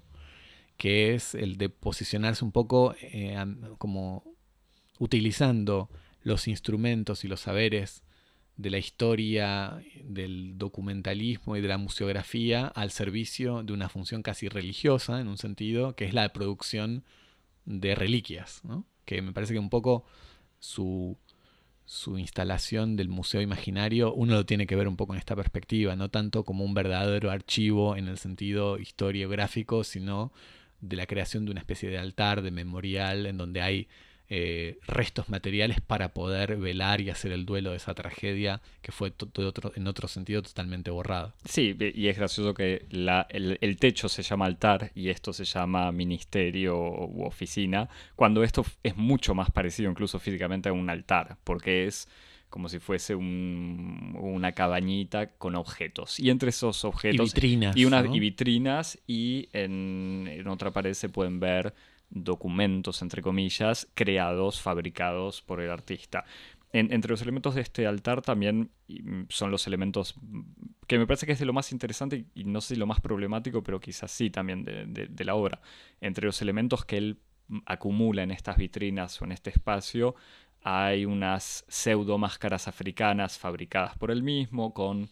[0.78, 3.38] que es el de posicionarse un poco eh,
[3.78, 4.24] como
[5.00, 5.90] utilizando
[6.24, 8.04] los instrumentos y los saberes
[8.58, 14.48] de la historia, del documentalismo y de la museografía al servicio de una función casi
[14.48, 17.04] religiosa, en un sentido, que es la producción
[17.66, 18.62] de reliquias,
[19.04, 20.06] que me parece que un poco
[20.60, 21.18] su,
[21.86, 25.96] su instalación del Museo Imaginario, uno lo tiene que ver un poco en esta perspectiva,
[25.96, 30.32] no tanto como un verdadero archivo en el sentido historiográfico, sino
[30.88, 33.88] de la creación de una especie de altar, de memorial, en donde hay
[34.28, 39.14] eh, restos materiales para poder velar y hacer el duelo de esa tragedia que fue
[39.20, 41.36] otro, en otro sentido totalmente borrada.
[41.46, 46.76] Sí, y es gracioso que el, techo se llama altar y esto se llama ministerio
[46.76, 52.08] u oficina, cuando esto es mucho más parecido incluso físicamente a un altar, porque es
[52.56, 56.22] como si fuese una cabañita con objetos.
[56.22, 57.32] Y entre esos objetos...
[57.32, 57.76] Y vitrinas.
[57.76, 57.82] Y,
[58.16, 61.74] y vitrinas y en, en otra pared se pueden ver
[62.10, 66.24] documentos, entre comillas, creados, fabricados por el artista.
[66.72, 70.16] entre los elementos de este altar también mm, son los elementos
[70.88, 73.02] que me parece que es de lo más interesante y no sé si lo más
[73.02, 75.60] problemático, pero quizás sí también de, la obra.
[76.00, 80.16] Entre los elementos que él mm, acumula en estas vitrinas o en este espacio,
[80.68, 85.10] hay unas pseudo máscaras africanas fabricadas por él mismo, con,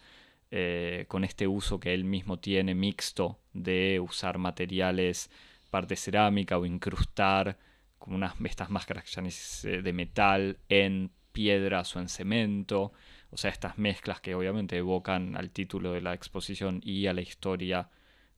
[0.49, 5.29] eh, con este uso que él mismo tiene mixto de usar materiales
[5.69, 7.59] parte cerámica o incrustar
[7.99, 12.91] como unas estas máscaras de metal en piedras o en cemento.
[13.29, 17.21] O sea, estas mezclas que obviamente evocan al título de la exposición y a la
[17.21, 17.89] historia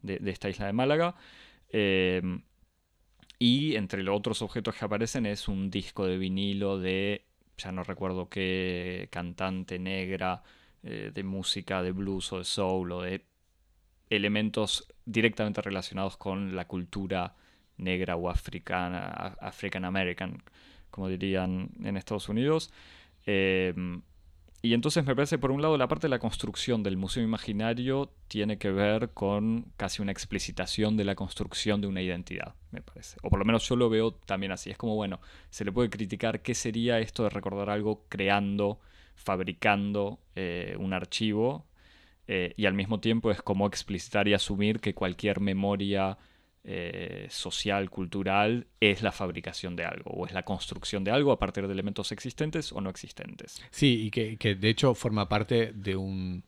[0.02, 1.16] de, esta isla de Málaga.
[1.70, 2.42] Em,
[3.46, 7.26] y entre los otros objetos que aparecen es un disco de vinilo de,
[7.60, 10.42] ya no recuerdo qué cantante negra,
[10.82, 13.24] eh, de música de blues o de soul o de
[14.10, 17.36] elementos directamente relacionados con la cultura
[17.78, 20.42] negra o africana, African American,
[20.90, 22.74] como dirían en Estados Unidos.
[23.28, 24.02] Em,
[24.66, 28.12] y entonces me parece, por un lado, la parte de la construcción del Museo Imaginario
[28.28, 33.18] tiene que ver con casi una explicitación de la construcción de una identidad, me parece.
[33.22, 34.72] O por lo menos yo lo veo también así.
[34.72, 38.80] Es como, bueno, se le puede criticar qué sería esto de recordar algo creando,
[39.16, 41.66] fabricando eh, un archivo
[42.28, 46.18] eh, y al mismo tiempo es como explicitar y asumir que cualquier memoria
[46.68, 51.38] eh, social, cultural, es la fabricación de algo o es la construcción de algo a
[51.38, 53.62] partir de elementos existentes o no existentes.
[53.70, 56.44] Sí, y que, de hecho forma parte de, un,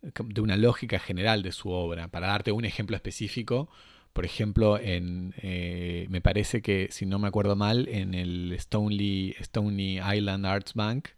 [0.00, 2.06] de una lógica general de su obra.
[2.06, 3.68] Para darte un ejemplo específico,
[4.12, 9.34] por ejemplo, en, eh, me parece que, si no me acuerdo mal, en el Stony
[9.98, 11.08] Island Arts Bank,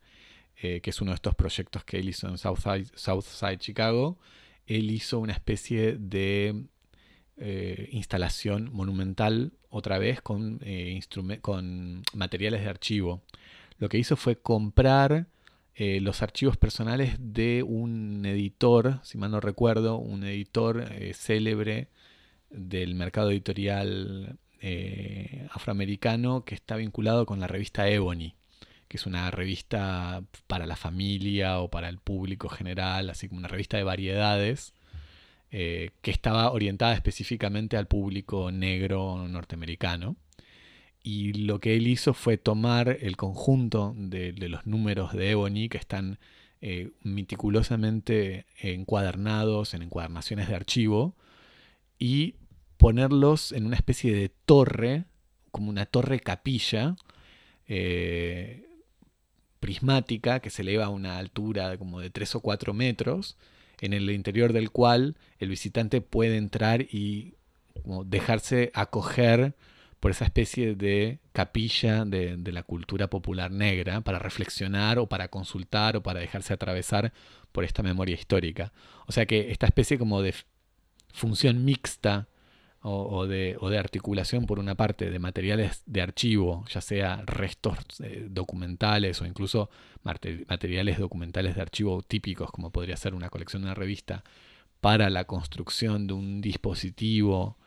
[0.56, 4.18] que es uno de estos proyectos que él hizo en Southside, Southside Chicago,
[4.66, 6.64] él hizo una especie de
[7.40, 11.00] eh, instalación monumental otra vez con, eh,
[11.40, 13.22] con materiales de archivo.
[13.78, 15.26] Lo que hizo fue comprar
[15.74, 21.88] eh, los archivos personales de un editor, si mal no recuerdo, un editor célebre
[22.50, 24.38] del mercado editorial
[25.50, 28.34] afroamericano que está vinculado con la revista Ebony
[28.88, 33.48] que es una revista para la familia o para el público general, así como una
[33.48, 34.72] revista de variedades,
[35.50, 40.16] eh, que estaba orientada específicamente al público negro norteamericano.
[41.02, 45.78] Y lo que él hizo fue tomar el conjunto de, los números de Ebony que
[45.78, 46.18] están
[46.60, 51.16] eh, meticulosamente encuadernados en encuadernaciones de archivo
[51.98, 52.34] y
[52.76, 55.04] ponerlos en una especie de torre,
[55.50, 56.96] como una torre capilla,
[57.66, 58.66] eh,
[59.60, 63.36] prismática que se eleva a una altura como de 3 o 4 metros,
[63.80, 67.34] en el interior del cual el visitante puede entrar y
[68.04, 69.54] dejarse acoger
[70.00, 75.28] por esa especie de capilla de, de, la cultura popular negra para reflexionar o para
[75.28, 77.12] consultar o para dejarse atravesar
[77.50, 78.72] por esta memoria histórica.
[79.06, 80.34] O sea que esta especie como de
[81.12, 82.28] función mixta
[82.82, 89.20] o, de, articulación por una parte de materiales de archivo, ya sea restos eh, documentales
[89.20, 89.68] o incluso
[90.02, 94.22] materiales documentales de archivo típicos, como podría ser una colección de una revista,
[94.80, 97.58] para la construcción de un dispositivo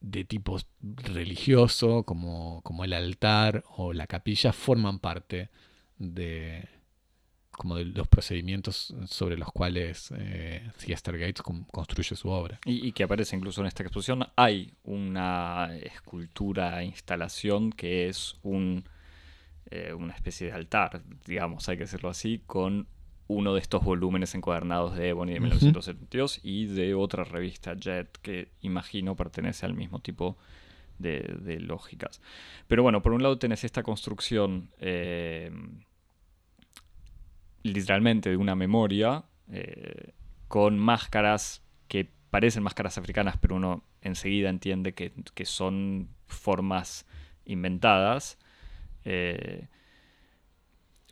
[0.00, 5.50] de tipo religioso, como, como el altar o la capilla, forman parte
[5.98, 6.68] de,
[7.58, 12.58] como de los procedimientos sobre los cuales eh, Gates construye su obra.
[12.64, 18.84] Y, que aparece incluso en esta exposición, hay una escultura, instalación que es un,
[19.70, 22.86] eh, una especie de altar, digamos, hay que decirlo así, con
[23.26, 28.52] uno de estos volúmenes encuadernados de Ebony de 1972 y de otra revista, Jet, que
[28.62, 30.38] imagino pertenece al mismo tipo
[30.98, 32.22] de, lógicas.
[32.68, 34.70] Pero bueno, por un lado tenés esta construcción...
[34.78, 35.50] Eh,
[37.62, 40.12] literalmente de una memoria eh,
[40.48, 45.12] con máscaras que parecen máscaras africanas, pero uno enseguida entiende que,
[45.44, 47.06] son formas
[47.44, 48.38] inventadas.
[49.04, 49.66] Eh,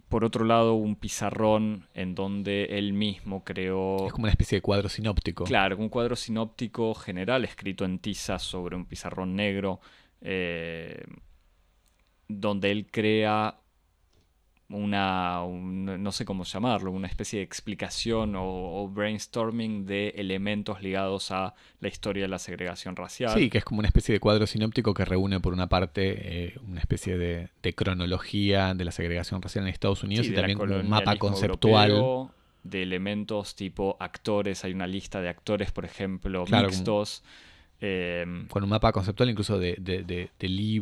[0.08, 4.06] por otro lado, un pizarrón en donde él mismo creó...
[4.06, 5.44] Es como una especie de cuadro sinóptico.
[5.44, 9.80] Claro, un cuadro sinóptico general escrito en tiza sobre un pizarrón negro,
[10.20, 11.04] eh,
[12.28, 13.58] donde él crea
[14.68, 21.54] una, no sé cómo llamarlo, una especie de explicación o, brainstorming de elementos ligados a
[21.80, 23.32] la historia de la segregación racial.
[23.34, 26.54] Sí, que es como una especie de cuadro sinóptico que reúne por una parte eh,
[26.66, 31.16] una especie de, cronología de la segregación racial en Estados Unidos y también un mapa
[31.16, 32.30] conceptual.
[32.62, 37.22] de elementos tipo actores, hay una lista de actores, por ejemplo, mixtos.
[37.78, 40.30] Em, con un mapa conceptual incluso de, de,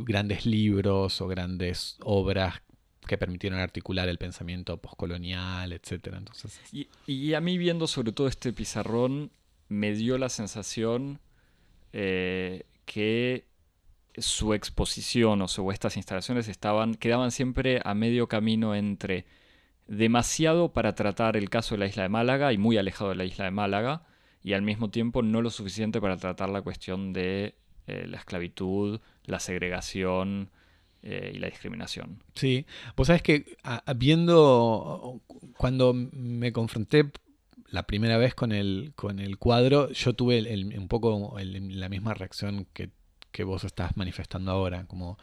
[0.04, 2.62] grandes libros o grandes obras
[3.06, 6.14] que permitieron articular el pensamiento postcolonial, etc.
[6.16, 6.60] Entonces,
[7.06, 9.30] y, a mí viendo sobre todo este pizarrón,
[9.68, 11.20] me dio la sensación
[11.92, 13.46] eh, que
[14.16, 19.26] su exposición o, su, estas instalaciones estaban, quedaban siempre a medio camino entre
[19.86, 23.24] demasiado para tratar el caso de la isla de Málaga y muy alejado de la
[23.24, 24.02] isla de Málaga,
[24.42, 27.54] y al mismo tiempo no lo suficiente para tratar la cuestión de
[27.86, 30.50] eh, la esclavitud, la segregación,
[31.06, 32.22] eh, y la discriminación.
[32.34, 32.64] Sí,
[32.96, 33.58] vos sabes que
[33.94, 35.20] viendo,
[35.58, 37.10] cuando me confronté
[37.68, 40.42] la primera vez con el, con el cuadro, yo tuve
[40.78, 42.88] un poco la misma reacción que,
[43.32, 45.18] que vos estás manifestando ahora, como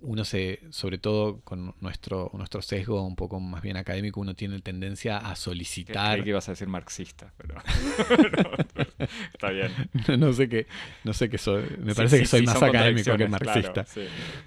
[0.00, 4.60] uno se, sobre todo con nuestro, nuestro sesgo un poco más bien académico, uno tiene
[4.60, 6.14] tendencia a solicitar.
[6.14, 7.56] Creí que ibas a decir marxista, pero
[9.32, 9.72] está bien.
[10.18, 10.66] No, sé qué,
[11.04, 11.64] no sé qué soy.
[11.78, 13.86] Me parece que soy más académico que marxista.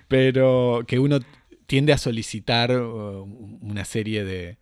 [0.08, 1.20] pero que uno
[1.66, 3.24] tiende a solicitar uh,
[3.62, 4.58] una serie de.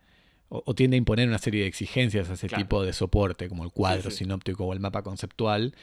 [0.48, 3.70] O, tiende a imponer una serie de exigencias a ese tipo de soporte, como el
[3.70, 5.74] cuadro sinóptico o el mapa conceptual.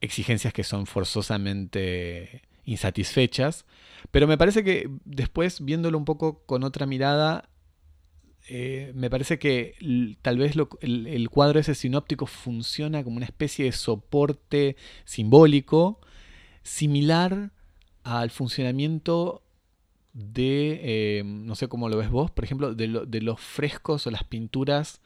[0.00, 3.64] Exigencias que son forzosamente insatisfechas.
[4.10, 7.48] Pero me parece que después, viéndolo un poco con otra mirada,
[8.48, 9.74] eh, me parece que
[10.22, 16.00] tal vez el, cuadro ese sinóptico funciona como una especie de soporte simbólico
[16.62, 17.50] similar
[18.04, 19.42] al funcionamiento
[20.12, 24.10] de, eh, no sé cómo lo ves vos, por ejemplo, de, de los frescos o
[24.10, 25.00] las pinturas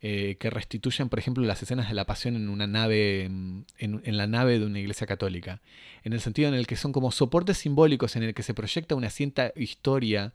[0.00, 3.66] eh, que restituyen, por ejemplo, las escenas de la pasión en una nave, en,
[4.04, 5.60] la nave de una iglesia católica,
[6.04, 8.94] en el sentido en el que son como soportes simbólicos en el que se proyecta
[8.94, 10.32] una cierta historia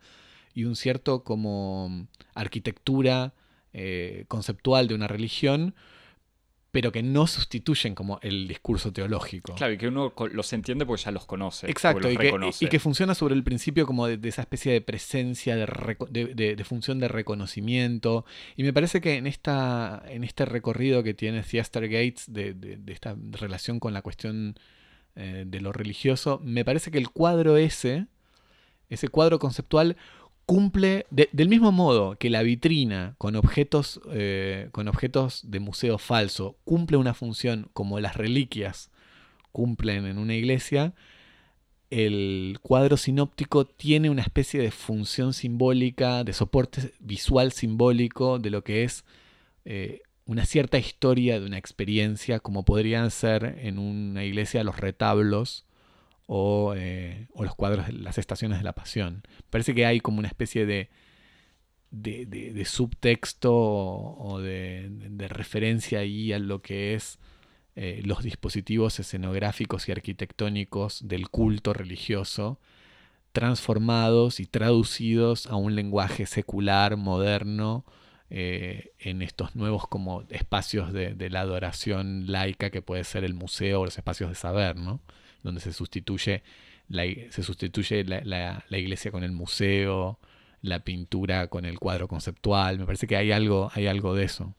[0.53, 3.33] y un cierto como arquitectura
[3.71, 5.75] eh, conceptual de una religión,
[6.73, 9.53] pero que no sustituyen como el discurso teológico.
[9.53, 11.69] Claro, y que uno los entiende porque ya los conoce.
[11.69, 15.55] Exacto, y, que, y, que, funciona sobre el principio como de, esa especie de presencia,
[15.55, 18.25] de, de, función de reconocimiento.
[18.57, 23.15] Y me parece que en, esta, en este recorrido que tiene Theaster Gates de, esta
[23.33, 24.55] relación con la cuestión
[25.15, 28.07] eh, de lo religioso, me parece que el cuadro ese,
[28.89, 29.95] ese cuadro conceptual,
[30.45, 36.57] cumple del mismo modo que la vitrina con objetos, eh, con objetos de museo falso
[36.65, 38.91] cumple una función como las reliquias
[39.51, 40.93] cumplen en una iglesia,
[41.89, 48.63] el cuadro sinóptico tiene una especie de función simbólica, de soporte visual simbólico de lo
[48.63, 49.05] que es
[49.63, 55.65] eh, una cierta historia de una experiencia, como podrían ser en una iglesia los retablos
[56.27, 59.23] eh, o, los cuadros de las estaciones de la pasión.
[59.49, 60.89] Parece que hay como una especie de,
[61.91, 64.89] de, subtexto o, de,
[65.29, 67.19] referencia ahí a lo que es
[67.75, 72.59] eh, los dispositivos escenográficos y arquitectónicos del culto religioso
[73.33, 77.83] transformados y traducidos a un lenguaje secular, moderno,
[78.29, 83.33] eh, en estos nuevos como espacios de, de, la adoración laica que puede ser el
[83.33, 85.01] museo o los espacios de saber, ¿no?
[85.43, 86.41] Donde se sustituye
[86.89, 90.19] la, se sustituye la, iglesia con el museo,
[90.61, 92.79] la pintura con el cuadro conceptual.
[92.79, 94.53] Me parece que hay algo, hay algo de eso.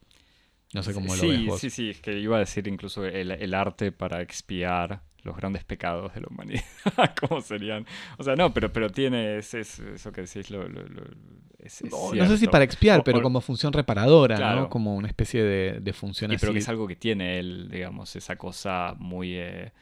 [0.72, 1.60] No sé cómo lo ves vos.
[1.60, 6.12] Sí, sí, es que iba a decir incluso el, arte para expiar los grandes pecados
[6.14, 6.64] de la humanidad.
[7.20, 7.86] ¿Cómo serían?
[8.18, 10.50] O sea, no, pero, pero tiene eso que decís.
[10.50, 14.68] Lo, no, sé si para expiar, pero como función reparadora, ¿no?
[14.68, 16.40] Como una especie de, de función y así.
[16.42, 19.34] Pero que es algo que tiene él, digamos, esa cosa muy.
[19.36, 19.72] Eh,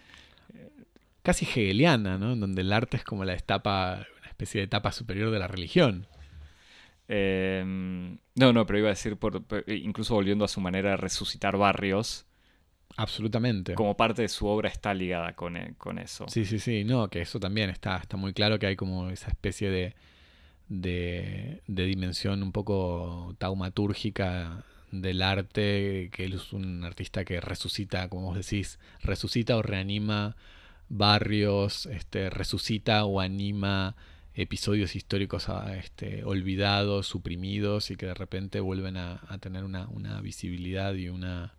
[1.22, 2.32] casi hegeliana, ¿no?
[2.32, 5.48] En donde el arte es como la etapa, una especie de etapa superior de la
[5.48, 6.06] religión.
[7.08, 11.56] Em, no, no, pero iba a decir, por, incluso volviendo a su manera de resucitar
[11.56, 12.26] barrios.
[12.96, 13.74] Absolutamente.
[13.74, 16.26] Como parte de su obra está ligada con, e, con eso.
[16.28, 19.28] Sí, sí, sí, no, que eso también está, está muy claro que hay como esa
[19.28, 19.94] especie de,
[20.68, 28.08] de, de dimensión un poco taumatúrgica del arte, que él es un artista que resucita,
[28.08, 30.36] como vos decís, resucita o reanima
[30.92, 33.96] barrios, este, resucita o anima
[34.34, 40.94] episodios históricos ah, este, olvidados, suprimidos y que de repente vuelven a, tener una, visibilidad
[40.94, 41.54] y una,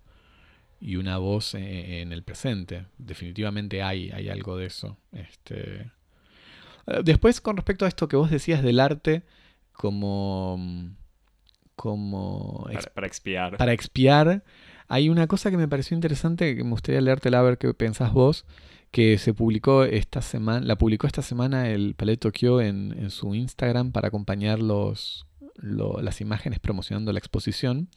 [0.79, 2.85] y una voz e, en, el presente.
[2.97, 4.97] Definitivamente hay, hay algo de eso.
[5.11, 5.91] Este...
[6.85, 9.23] Eh, después, con respecto a esto que vos decías del arte
[9.71, 10.93] como...
[11.75, 13.57] como para, expiar.
[13.57, 14.43] Para expiar.
[14.87, 18.13] Hay una cosa que me pareció interesante que me gustaría leerte a ver qué pensás
[18.13, 18.45] vos,
[18.93, 23.33] que se publicó esta semana, la publicó esta semana el Palais Tokyo en, en su
[23.33, 25.25] Instagram para acompañar los,
[25.55, 27.89] las imágenes promocionando la exposición,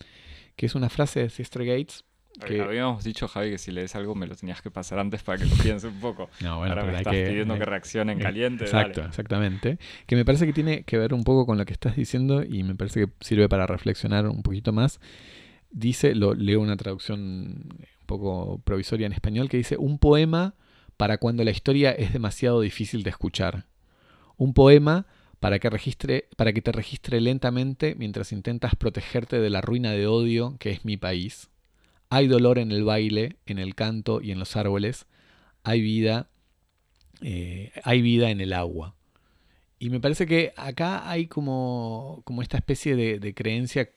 [0.56, 2.04] que es una frase de Sister Gates.
[2.46, 2.62] Que...
[2.62, 5.44] Habíamos dicho, Javi, que si lees algo me lo tenías que pasar antes para que
[5.44, 6.30] lo piense un poco.
[6.40, 8.64] No, bueno, Ahora me estás pidiendo que reaccione en caliente.
[8.64, 9.78] Exacto, exactamente.
[10.06, 12.62] Que me parece que tiene que ver un poco con lo que estás diciendo y
[12.62, 14.98] me parece que sirve para reflexionar un poquito más.
[15.70, 20.54] Dice, lo leo una traducción un poco provisoria en español, que dice, un poema
[20.96, 23.66] para cuando la historia es demasiado difícil de escuchar.
[24.36, 25.06] Un poema
[25.40, 30.06] para que, registre, para que te registre lentamente mientras intentas protegerte de la ruina de
[30.06, 31.50] odio que es mi país.
[32.08, 35.06] Hay dolor en el baile, en el canto y en los árboles.
[35.64, 36.28] Hay vida,
[37.20, 38.94] eh, hay vida en el agua.
[39.78, 43.90] Y me parece que acá hay como, como esta especie de, creencia,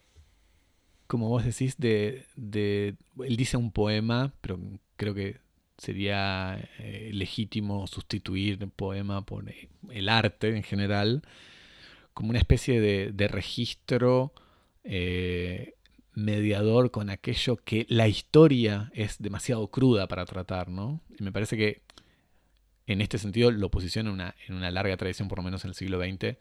[1.08, 2.96] como vos decís, de, de...
[3.24, 4.60] Él dice un poema, pero
[4.98, 5.38] creo que
[5.80, 11.24] sería eh, legítimo sustituir el poema por eh, el arte en general,
[12.14, 14.34] como una especie de, registro
[14.84, 15.76] eh,
[16.14, 21.02] mediador con aquello que la historia es demasiado cruda para tratar, ¿no?
[21.18, 21.82] Y me parece que
[22.88, 25.70] en este sentido lo posiciona en una, en una larga tradición, por lo menos en
[25.70, 26.38] el siglo XX,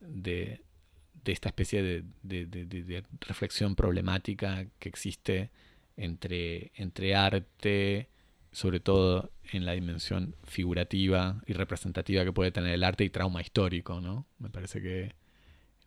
[0.00, 0.60] de,
[1.24, 5.50] esta especie de, de, reflexión problemática que existe
[5.96, 8.08] entre, entre arte,
[8.54, 13.40] sobre todo en la dimensión figurativa y representativa que puede tener el arte y trauma
[13.40, 14.26] histórico, ¿no?
[14.38, 15.12] Me parece que en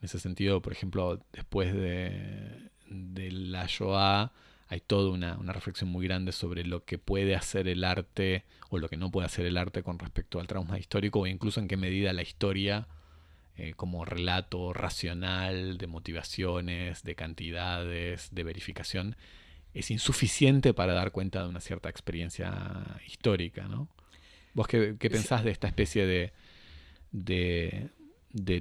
[0.01, 4.33] ese sentido, por ejemplo, después de, la Shoah
[4.67, 8.89] hay toda una, reflexión muy grande sobre lo que puede hacer el arte o lo
[8.89, 11.77] que no puede hacer el arte con respecto al trauma histórico o incluso en qué
[11.77, 12.89] medida la historia
[13.55, 19.15] eh, como relato racional de motivaciones, de cantidades, de verificación,
[19.79, 23.87] es insuficiente para dar cuenta de una cierta experiencia histórica, ¿no?
[24.53, 26.33] ¿Vos qué, pensás de esta especie de,
[27.11, 27.89] de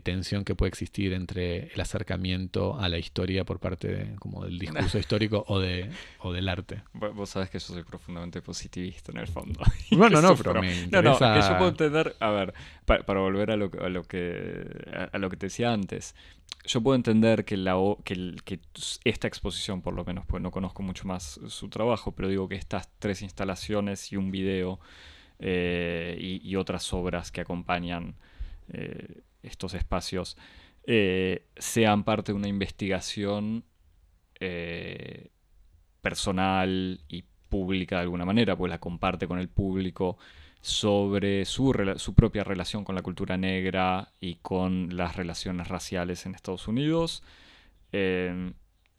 [0.02, 4.98] tensión que puede existir entre el acercamiento a la historia por parte como del discurso
[4.98, 5.90] histórico o, de,
[6.20, 6.82] o del arte.
[6.92, 9.60] Vos sabés que yo soy profundamente positivista en el fondo.
[9.90, 12.54] Bueno, no, pero me No, no, que yo puedo entender, a ver,
[12.84, 16.14] pa- para, volver a lo, que- a lo que a, lo que te decía antes,
[16.64, 18.60] yo puedo entender que, la, que, que
[19.04, 22.54] esta exposición, por lo menos, pues no conozco mucho más su trabajo, pero digo que
[22.54, 24.80] estas tres instalaciones y un video
[25.38, 28.14] eh, y, y otras obras que acompañan
[28.72, 30.36] eh, estos espacios
[30.86, 33.64] eh, sean parte de una investigación
[34.38, 35.30] eh,
[36.00, 40.18] personal y pública de alguna manera, pues la comparte con el público
[40.60, 46.34] sobre su, su propia relación con la cultura negra y con las relaciones raciales en
[46.34, 47.22] Estados Unidos.
[47.92, 48.52] Eh,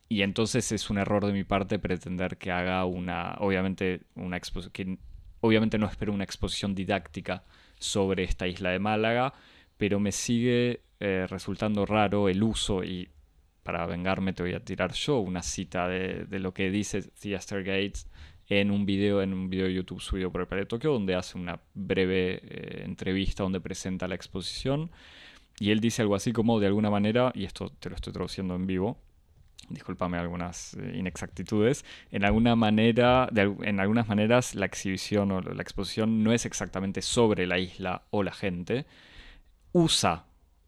[0.09, 4.99] y entonces es un error de mi parte pretender que haga una, obviamente, una exposición,
[5.41, 7.43] obviamente no espero una exposición didáctica
[7.79, 9.33] sobre esta isla de Málaga,
[9.77, 13.09] pero me sigue eh, resultando raro el uso y
[13.63, 17.63] para vengarme te voy a tirar yo una cita de, de lo que dice Theaster
[17.63, 18.07] Gates
[18.47, 21.15] en un video en un video de YouTube subido por el Palais de Tokio donde
[21.15, 24.89] hace una breve eh, entrevista donde presenta la exposición.
[25.59, 28.55] Y él dice algo así como de alguna manera y esto te lo estoy traduciendo
[28.55, 28.97] en vivo
[29.69, 36.23] discúlpame algunas eh, inexactitudes en alguna manera en algunas maneras la exhibición o la exposición
[36.23, 38.85] no es exactamente sobre la isla o la gente
[39.73, 40.27] usa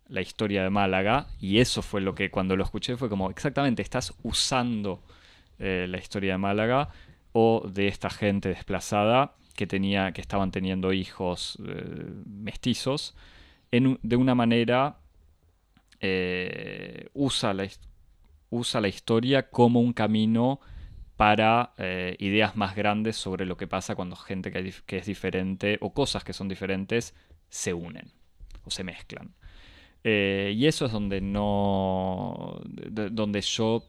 [0.09, 3.81] la historia de Málaga y eso fue lo que cuando lo escuché fue como exactamente
[3.81, 5.03] estás usando
[5.59, 6.89] eh, la historia de Málaga
[7.31, 13.15] o de esta gente desplazada que tenía que estaban teniendo hijos eh, mestizos
[13.71, 14.97] de una manera
[15.99, 17.67] eh, usa la
[18.49, 20.59] usa la historia como un camino
[21.17, 21.73] para
[22.17, 26.33] ideas más grandes sobre lo que pasa cuando gente que es diferente o cosas que
[26.33, 27.13] son diferentes
[27.49, 28.18] se unen
[28.65, 29.33] o se mezclan.
[30.03, 32.61] Eh, y eso es donde no.
[32.65, 33.83] de- donde yo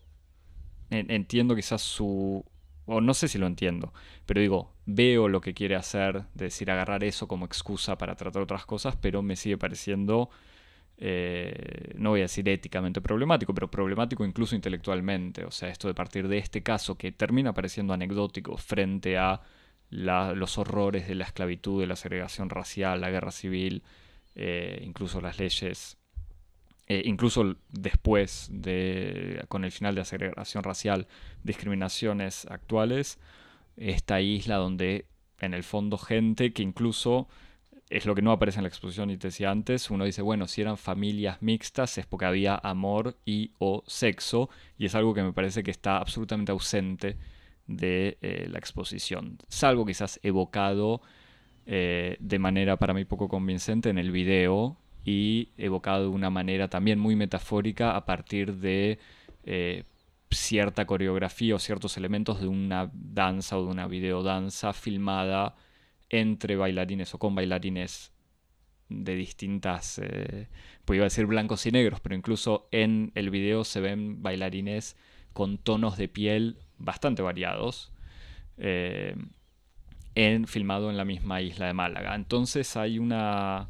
[0.91, 2.45] en- entiendo quizás su.
[2.87, 3.93] O no sé si lo entiendo,
[4.27, 8.43] pero digo, veo lo que quiere hacer, de decir, agarrar eso como excusa para tratar
[8.43, 10.29] otras cosas, pero me sigue pareciendo,
[10.99, 15.45] eh, no voy a decir éticamente problemático, pero problemático incluso intelectualmente.
[15.45, 19.41] O sea, esto de partir de este caso que termina pareciendo anecdótico frente a
[19.91, 23.83] los horrores de la esclavitud, de la segregación racial, la guerra civil,
[24.35, 25.99] eh, incluso las leyes
[26.93, 31.07] eh, incluso después de, con el final de la segregación racial,
[31.45, 33.21] discriminaciones actuales,
[33.77, 35.07] esta isla donde
[35.39, 37.29] en el fondo gente que incluso
[37.91, 40.49] es lo que no aparece en la exposición y te decía antes, uno dice, bueno,
[40.49, 45.23] si eran familias mixtas es porque había amor y o sexo, y es algo que
[45.23, 47.19] me parece que está absolutamente ausente
[47.69, 51.03] de eh, la exposición, salvo quizás evocado
[51.67, 56.69] eh, de manera para mí poco convincente en el video y evocado de una manera
[56.69, 58.99] también muy metafórica a partir de
[59.45, 59.85] eh,
[60.31, 65.55] cierta coreografía o ciertos elementos de una danza o de una videodanza filmada
[66.09, 68.13] entre bailarines o con bailarines
[68.89, 70.49] de distintas, eh,
[70.85, 74.97] pues a decir blancos y negros, pero incluso en el video se ven bailarines
[75.33, 77.93] con tonos de piel bastante variados,
[78.59, 79.15] eh,
[80.15, 82.15] en, filmado en la misma isla de Málaga.
[82.15, 83.69] Entonces hay una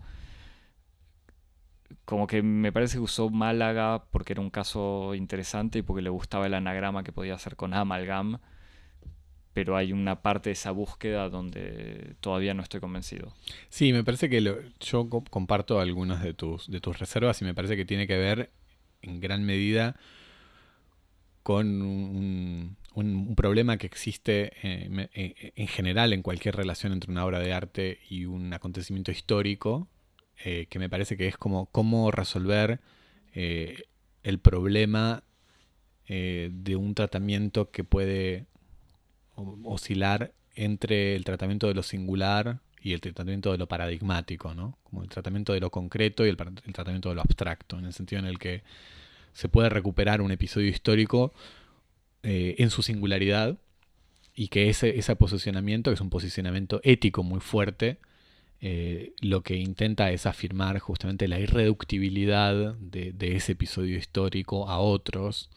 [2.05, 6.11] como que me parece que usó Málaga porque era un caso interesante y porque le
[6.11, 8.39] gustaba el anagrama que podía hacer con amalgam,
[9.53, 13.33] pero hay una parte de esa búsqueda donde todavía no estoy convencido.
[13.69, 14.41] Sí, me parece que
[14.81, 18.17] yo co- comparto algunas de tus, de tus reservas y me parece que tiene que
[18.17, 18.51] ver
[19.03, 19.97] en gran medida
[21.43, 27.25] con un, un- problema que existe eh, eh, en general en cualquier relación entre una
[27.25, 29.89] obra de arte y un acontecimiento histórico,
[30.45, 32.81] eh, que me parece que es como cómo resolver
[33.33, 35.23] el problema
[36.09, 38.47] de un tratamiento que puede
[39.65, 44.77] oscilar entre el tratamiento de lo singular y el tratamiento de lo paradigmático, ¿no?
[44.83, 48.19] Como el tratamiento de lo concreto y el tratamiento de lo abstracto, en el sentido
[48.21, 48.63] en el que
[49.33, 51.33] se puede recuperar un episodio histórico
[52.23, 53.59] eh, en su singularidad
[54.35, 57.99] y que ese, ese posicionamiento, que es un posicionamiento ético muy fuerte,
[58.61, 64.79] eh, lo que intenta es afirmar justamente la irreductibilidad de, de ese episodio histórico a
[64.81, 65.49] otros,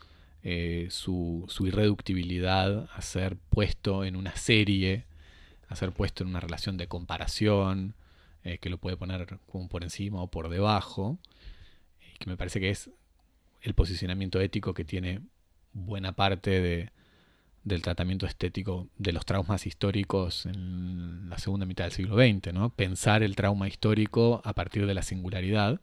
[0.42, 5.06] eh, su, su irreductibilidad a ser puesto en una serie,
[5.68, 7.96] a ser puesto en una relación de comparación,
[8.60, 11.18] que lo puede poner como por encima o por debajo,
[12.14, 12.90] y que me parece que es
[13.62, 15.22] el posicionamiento ético que tiene
[15.74, 16.90] buena parte de,
[17.64, 22.70] del tratamiento estético de los traumas históricos en la segunda mitad del siglo XX, ¿no?
[22.70, 25.82] Pensar el trauma histórico a partir de la singularidad.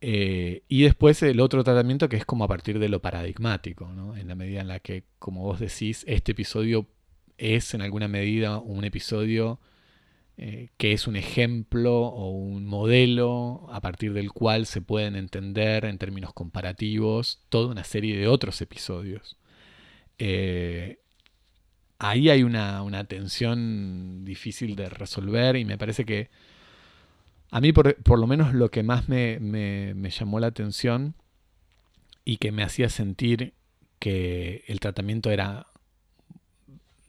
[0.00, 4.14] Eh, y después el otro tratamiento que es como a partir de lo paradigmático, ¿no?
[4.16, 6.86] en la medida en la que, como vos decís, este episodio
[7.38, 9.58] es en alguna medida un episodio
[10.38, 15.86] eh, que es un ejemplo o un modelo a partir del cual se pueden entender
[15.86, 19.38] en términos comparativos toda una serie de otros episodios.
[20.18, 20.98] Eh,
[21.98, 26.28] ahí hay una, tensión difícil de resolver y me parece que
[27.50, 31.14] a mí por, lo menos lo que más me, me llamó la atención
[32.26, 33.54] y que me hacía sentir
[33.98, 35.68] que el tratamiento era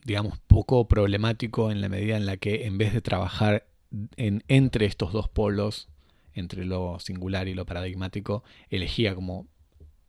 [0.07, 3.67] digamos, poco problemático en la medida en la que en vez de trabajar
[4.15, 5.89] en, entre estos dos polos,
[6.33, 9.47] entre lo singular y lo paradigmático, elegía como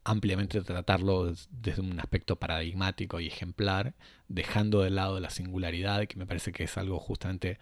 [0.05, 3.97] ampliamente tratarlo desde un aspecto paradigmático y ejemplar,
[4.29, 7.59] dejando de lado la singularidad, que me parece que es algo justamente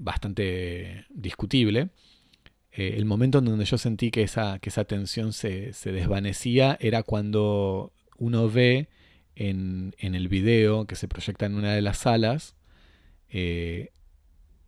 [0.00, 1.90] bastante discutible.
[2.72, 6.78] Eh, el momento en donde yo sentí que esa, que esa tensión se, se desvanecía
[6.80, 8.88] era cuando uno ve
[9.38, 12.54] en, el video que se proyecta en una de las salas.
[13.30, 13.92] Eh,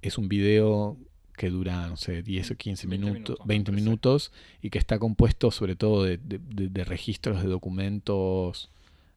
[0.01, 0.97] es un video
[1.37, 5.75] que dura, no sé, 10 o 15 minutos, 20 minutos, y que está compuesto sobre
[5.75, 8.71] todo de, registros de documentos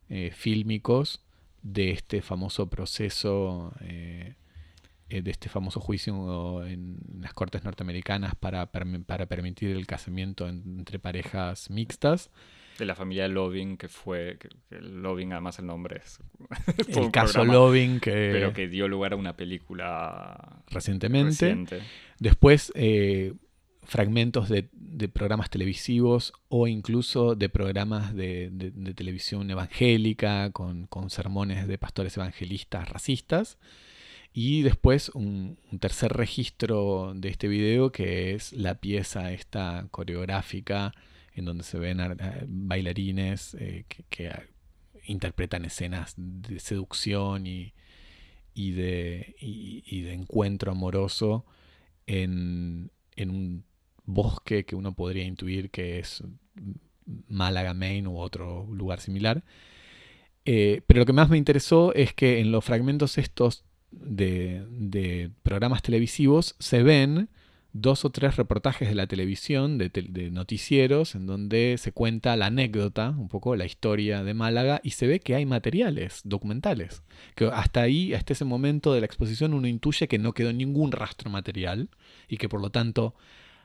[0.10, 1.22] eh, fílmicos
[1.62, 4.36] de este famoso proceso, eh,
[5.10, 11.70] de este famoso juicio en las cortes norteamericanas para, para permitir el casamiento entre parejas
[11.70, 12.32] mixtas
[12.78, 14.38] de la familia Loving, que fue.
[14.40, 14.50] Que,
[14.80, 16.20] Loving, además, el nombre es.
[16.98, 18.30] el caso Loving, que.
[18.32, 20.64] Pero que dio lugar a una película.
[20.70, 21.56] Recientemente.
[22.20, 23.34] Después, eh,
[23.86, 24.70] fragmentos de,
[25.10, 28.52] programas televisivos o incluso de programas de,
[28.96, 33.58] televisión evangélica con, sermones de pastores evangelistas racistas.
[34.36, 40.92] Y después un, un, tercer registro de este video que es la pieza esta coreográfica
[41.36, 42.00] en donde se ven
[42.48, 44.32] bailarines eh, que,
[45.06, 47.74] interpretan escenas de seducción y,
[48.56, 49.36] de,
[49.92, 51.46] de, encuentro amoroso
[52.08, 53.66] en, un
[54.06, 56.24] bosque que uno podría intuir que es
[57.28, 59.44] Málaga, Maine u otro lugar similar.
[60.46, 65.32] Eh, pero lo que más me interesó es que en los fragmentos estos de, de
[65.42, 67.30] programas televisivos se ven
[67.74, 73.10] dos o tres reportajes de la televisión, de, noticieros, en donde se cuenta la anécdota,
[73.10, 77.02] un poco la historia de Málaga, y se ve que hay materiales documentales.
[77.36, 80.92] Que hasta ahí, hasta ese momento de la exposición, uno intuye que no quedó ningún
[80.92, 81.90] rastro material
[82.28, 83.16] y que por lo tanto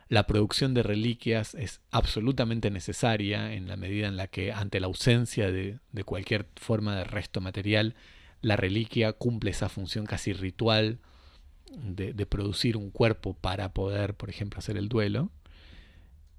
[0.08, 4.86] la producción de reliquias es absolutamente necesaria en la medida en la que ante la
[4.86, 7.94] ausencia de, de cualquier forma de resto material,
[8.40, 10.98] la reliquia cumple esa función casi ritual
[11.76, 15.30] de, producir un cuerpo para poder, por ejemplo, hacer el duelo.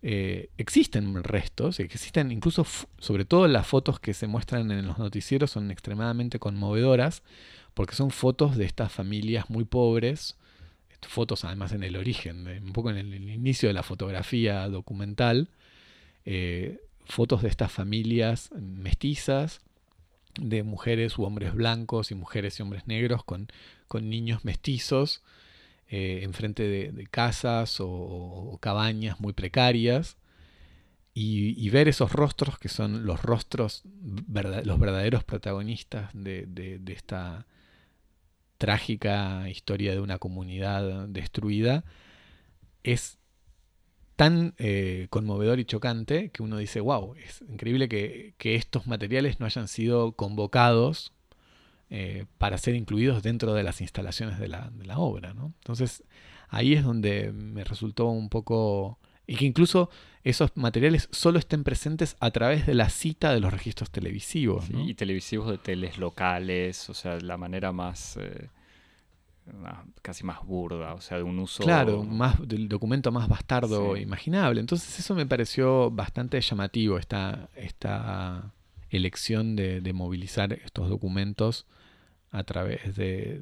[0.01, 2.65] Eh, existen restos, existen incluso,
[2.99, 7.23] sobre todo las fotos que se muestran en los noticieros son extremadamente conmovedoras,
[7.73, 10.37] porque son fotos de estas familias muy pobres,
[11.01, 15.49] fotos además en el origen, un poco en el, inicio de la fotografía documental,
[16.25, 19.61] eh, fotos de estas familias mestizas,
[20.41, 23.47] de mujeres u hombres blancos y mujeres y hombres negros con,
[23.87, 25.21] con niños mestizos
[25.91, 30.17] eh, enfrente de, casas o, cabañas muy precarias
[31.15, 37.47] y, ver esos rostros que son los rostros, los verdaderos protagonistas de, esta
[38.59, 41.83] trágica historia de una comunidad destruida,
[42.83, 43.17] es
[44.19, 49.45] tan eh, conmovedor y chocante que uno dice, wow, es increíble que, estos materiales no
[49.45, 51.13] hayan sido convocados
[51.89, 55.29] eh, para ser incluidos dentro de las instalaciones de la, obra.
[55.29, 56.03] Entonces
[56.49, 58.99] ahí es donde me resultó un poco...
[59.25, 59.89] Y que incluso
[60.25, 64.65] esos materiales solo estén presentes a través de la cita de los registros televisivos.
[64.69, 68.17] y televisivos de teles locales, o sea, la manera más...
[68.17, 68.49] Eh,
[70.01, 71.63] casi más burda, o sea, de un uso...
[71.63, 74.59] Claro, más, del documento más bastardo imaginable.
[74.59, 78.53] Entonces eso me pareció bastante llamativo, esta, esta
[78.89, 81.65] elección de, movilizar estos documentos
[82.31, 83.41] a través de,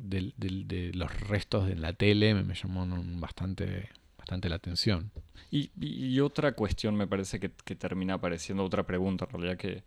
[0.94, 2.86] los restos de la tele, me, llamó
[3.20, 5.12] bastante, bastante la atención.
[5.52, 9.84] Y, otra cuestión me parece que, termina apareciendo, otra pregunta en realidad que,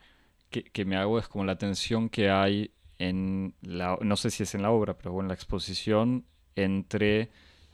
[0.50, 4.54] que me hago es como la tensión que hay en la, no sé si es
[4.54, 7.30] en la obra, pero en la exposición, entre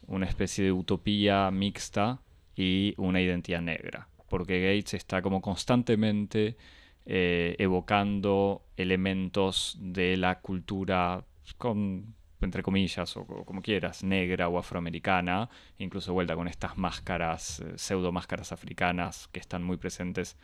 [0.07, 2.22] una especie de utopía mixta
[2.55, 4.09] y una identidad negra.
[4.29, 6.57] Porque Gates está como constantemente
[7.05, 11.24] eh, evocando elementos de la cultura
[11.59, 15.49] con entre comillas, o, como quieras, negra o afroamericana,
[15.79, 20.37] incluso vuelta con estas máscaras, eh, pseudo máscaras africanas que están muy presentes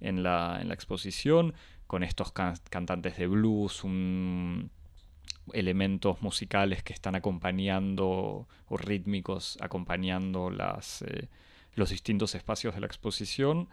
[0.00, 1.52] en la, en la exposición,
[1.90, 3.82] con estos cantantes de blues,
[5.52, 11.26] elementos musicales que están acompañando, o rítmicos, acompañando las, eh,
[11.74, 13.68] los distintos espacios de la exposición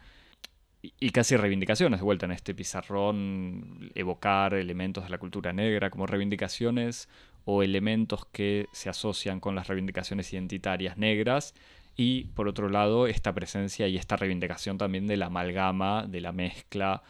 [0.82, 6.08] y casi reivindicaciones de vuelta en este pizarrón, evocar elementos de la cultura negra como
[6.08, 7.10] reivindicaciones
[7.46, 11.54] o elementos que se asocian con las reivindicaciones identitarias negras
[11.96, 16.32] y por otro lado esta presencia y esta reivindicación también de la amalgama, de la
[16.32, 17.04] mezcla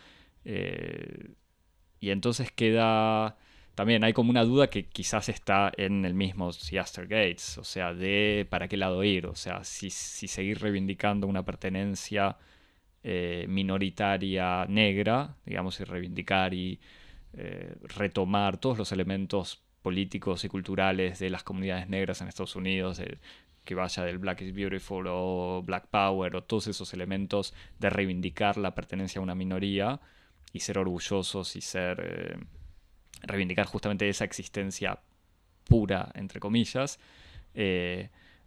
[0.49, 1.35] eh,
[1.99, 3.37] y entonces queda
[3.75, 7.93] también hay como una duda que quizás está en el mismo Siaster Gates, o sea,
[7.93, 12.37] de para qué lado ir, o sea, si, si seguir reivindicando una pertenencia
[13.03, 16.79] eh, minoritaria negra, digamos, y reivindicar y
[17.33, 23.01] eh, retomar todos los elementos políticos y culturales de las comunidades negras en Estados Unidos,
[23.63, 28.57] que vaya del Black is Beautiful o Black Power o todos esos elementos de reivindicar
[28.57, 29.99] la pertenencia a una minoría
[30.53, 32.37] y ser orgullosos y ser eh,
[33.23, 34.99] reivindicar justamente esa existencia
[35.65, 36.99] pura, entre comillas,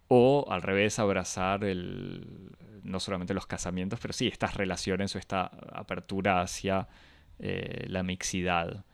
[0.09, 5.45] o al revés abrazar el, no solamente los casamientos, pero sí estas relaciones o esta
[5.73, 6.89] apertura hacia
[7.39, 8.85] eh, la mixidad,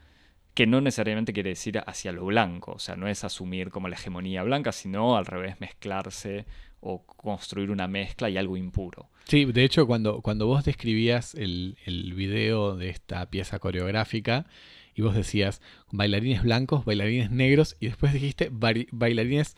[0.54, 3.96] que no necesariamente quiere decir hacia lo blanco, o sea, no es asumir como la
[3.96, 6.46] hegemonía blanca, sino al revés mezclarse
[6.86, 9.08] o construir una mezcla y algo impuro.
[9.24, 14.46] Sí, de hecho, cuando, cuando vos describías el, el video de esta pieza coreográfica,
[14.94, 15.60] y vos decías
[15.90, 19.56] bailarines blancos, bailarines negros, y después dijiste bailarines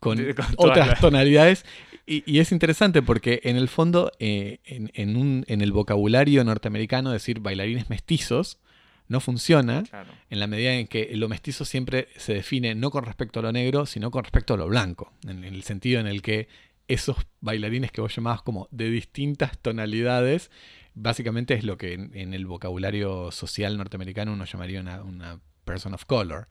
[0.00, 0.18] con,
[0.56, 1.64] otras tonalidades.
[2.06, 7.40] Y, es interesante porque en el fondo, eh, en, un, en, el vocabulario norteamericano, decir
[7.40, 8.58] bailarines mestizos
[9.06, 9.84] no funciona
[10.30, 13.52] en la medida en que lo mestizo siempre se define no con respecto a lo
[13.52, 15.12] negro, sino con respecto a lo blanco.
[15.26, 16.48] En, el sentido en el que
[16.88, 20.50] esos bailarines que vos llamabas como de distintas tonalidades,
[20.94, 26.04] básicamente es lo que en, el vocabulario social norteamericano uno llamaría una, una person of
[26.04, 26.48] color.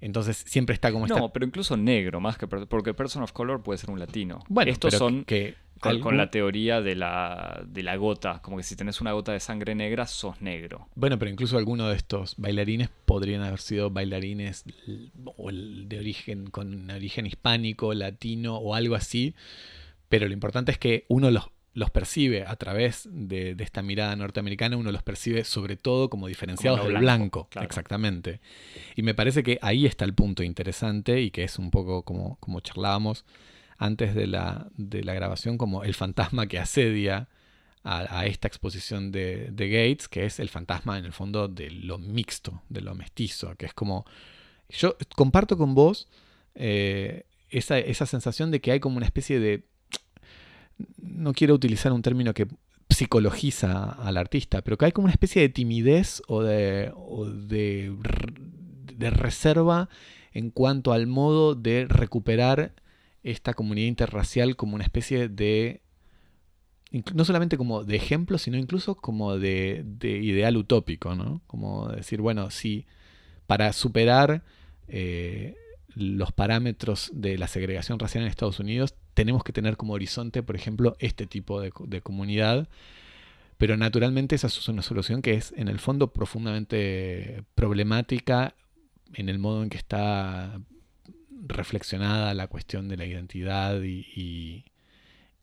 [0.00, 3.78] Entonces siempre está como No, pero incluso negro, más que porque person of color puede
[3.78, 4.40] ser un latino.
[4.48, 8.76] Bueno, estos son que con, la teoría de la, de la gota, como que si
[8.76, 10.88] tenés una gota de sangre negra, sos negro.
[10.94, 14.64] Bueno, pero incluso algunos de estos bailarines podrían haber sido bailarines
[15.16, 19.34] de origen, con origen hispánico, latino o algo así.
[20.08, 24.76] Pero lo importante es que uno los los percibe a través de, esta mirada norteamericana,
[24.76, 27.48] uno los percibe sobre todo como diferenciados del blanco.
[27.60, 28.40] Exactamente.
[28.96, 32.36] Y me parece que ahí está el punto interesante y que es un poco como,
[32.40, 33.24] como charlábamos
[33.80, 37.28] antes de la, de la grabación, como el fantasma que asedia
[37.82, 42.62] a, esta exposición de, Gates, que es el fantasma en el fondo de lo mixto,
[42.68, 44.04] de lo mestizo, que es como...
[44.68, 46.08] Yo comparto con vos
[46.54, 49.64] eh, esa, esa sensación de que hay como una especie de
[50.98, 52.46] no quiero utilizar un término que
[52.90, 56.92] psicologiza al artista, pero que hay como una especie de timidez o de,
[57.46, 59.88] de, reserva
[60.32, 62.74] en cuanto al modo de recuperar
[63.22, 65.82] esta comunidad interracial como una especie de,
[67.14, 71.42] no solamente como de ejemplo, sino incluso como de, ideal utópico, ¿no?
[71.46, 72.86] Como decir, bueno, si
[73.46, 74.44] para superar
[74.88, 75.54] eh,
[75.94, 80.56] los parámetros de la segregación racial en Estados Unidos tenemos que tener como horizonte, por
[80.56, 82.68] ejemplo, este tipo de, comunidad.
[83.58, 88.54] Pero naturalmente esa es una solución que es en el fondo profundamente problemática
[89.14, 90.60] en el modo en que está
[91.46, 94.64] reflexionada la cuestión de la identidad y,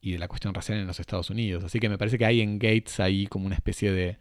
[0.02, 1.64] de la cuestión racial en los Estados Unidos.
[1.64, 4.18] Así que me parece que hay en Gates ahí como una especie de,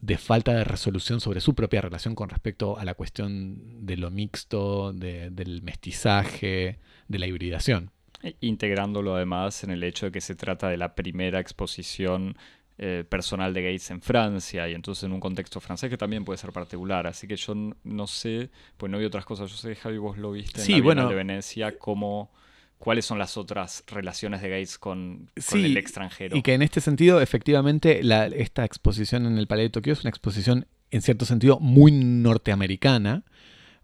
[0.00, 4.10] de falta de resolución sobre su propia relación con respecto a la cuestión de lo
[4.10, 7.90] mixto, del mestizaje, de la hibridación.
[8.22, 12.36] E integrándolo además en el hecho de que se trata de la primera exposición
[12.80, 16.38] eh, personal de Gates en Francia y entonces en un contexto francés que también puede
[16.38, 17.08] ser particular.
[17.08, 17.52] Así que yo
[17.82, 19.50] no sé, pues no vi otras cosas.
[19.50, 22.30] Yo sé, Javi, vos lo viste en la bueno, de Venecia, cómo,
[22.78, 26.36] cuáles son las otras relaciones de Gates con, el extranjero.
[26.36, 28.00] Y que en este sentido, efectivamente,
[28.40, 33.24] esta exposición en el Palais de Tokio es una exposición en cierto sentido muy norteamericana,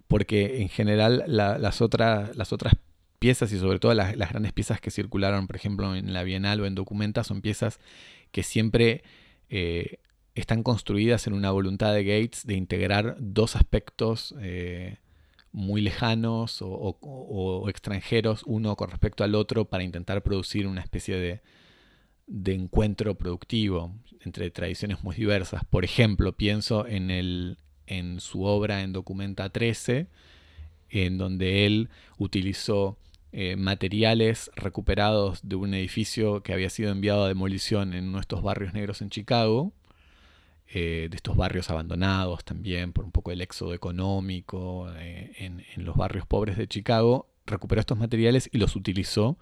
[0.06, 2.74] porque en general las, otras las otras
[3.18, 6.66] piezas y sobre todo las, grandes piezas que circularon, por ejemplo, en la Bienal o
[6.66, 7.80] en Documenta, son piezas
[8.34, 9.04] que siempre
[9.48, 10.00] eh,
[10.34, 14.98] están construidas en una voluntad de Gates de integrar dos aspectos eh,
[15.52, 21.42] muy lejanos o, extranjeros, uno con respecto al otro, para intentar producir una especie de,
[22.26, 25.64] de encuentro productivo entre tradiciones muy diversas.
[25.66, 30.08] Por ejemplo, pienso en, el, en su obra en Documenta 13,
[30.90, 32.98] en donde él utilizó
[33.36, 38.20] eh, materiales recuperados de un edificio que había sido enviado a demolición en uno de
[38.20, 39.72] estos barrios negros en Chicago,
[40.68, 45.84] eh, de estos barrios abandonados también por un poco el éxodo económico eh, en, en,
[45.84, 49.36] los barrios pobres de Chicago, recuperó estos materiales y los utilizó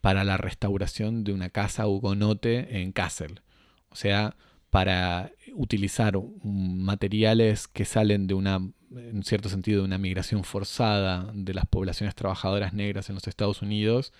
[0.00, 3.42] para la restauración de una casa hugonote en Kassel.
[3.90, 4.34] O sea,
[4.70, 8.60] para utilizar materiales que salen de una
[8.92, 13.62] en cierto sentido, de una migración forzada de las poblaciones trabajadoras negras en los Estados
[13.62, 14.12] Unidos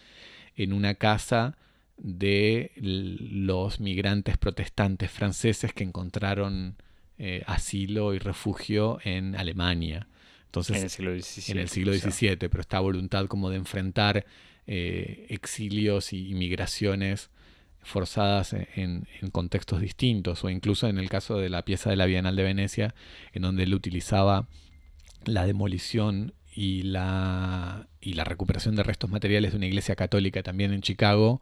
[0.57, 1.57] en una casa
[1.97, 6.77] de los migrantes protestantes franceses que encontraron
[7.19, 10.07] eh, asilo y refugio en Alemania.
[10.47, 11.53] Entonces, en el siglo XVII.
[11.53, 14.25] En el siglo XVII, pero esta voluntad como de enfrentar
[14.67, 17.31] eh, exilios y migraciones
[17.83, 22.37] forzadas en, contextos distintos, o incluso en el caso de la pieza de la Bienal
[22.37, 22.95] de Venecia,
[23.33, 24.47] en donde él utilizaba
[25.24, 30.72] la demolición y la, y la recuperación de restos materiales de una iglesia católica también
[30.72, 31.41] en Chicago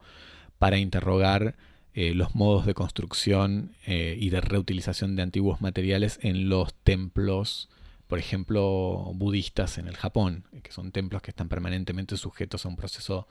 [0.57, 1.55] para interrogar
[1.93, 7.69] eh, los modos de construcción eh, y de reutilización de antiguos materiales en los templos,
[8.07, 12.75] por ejemplo, budistas en el Japón, que son templos que están permanentemente sujetos a un
[12.75, 13.27] proceso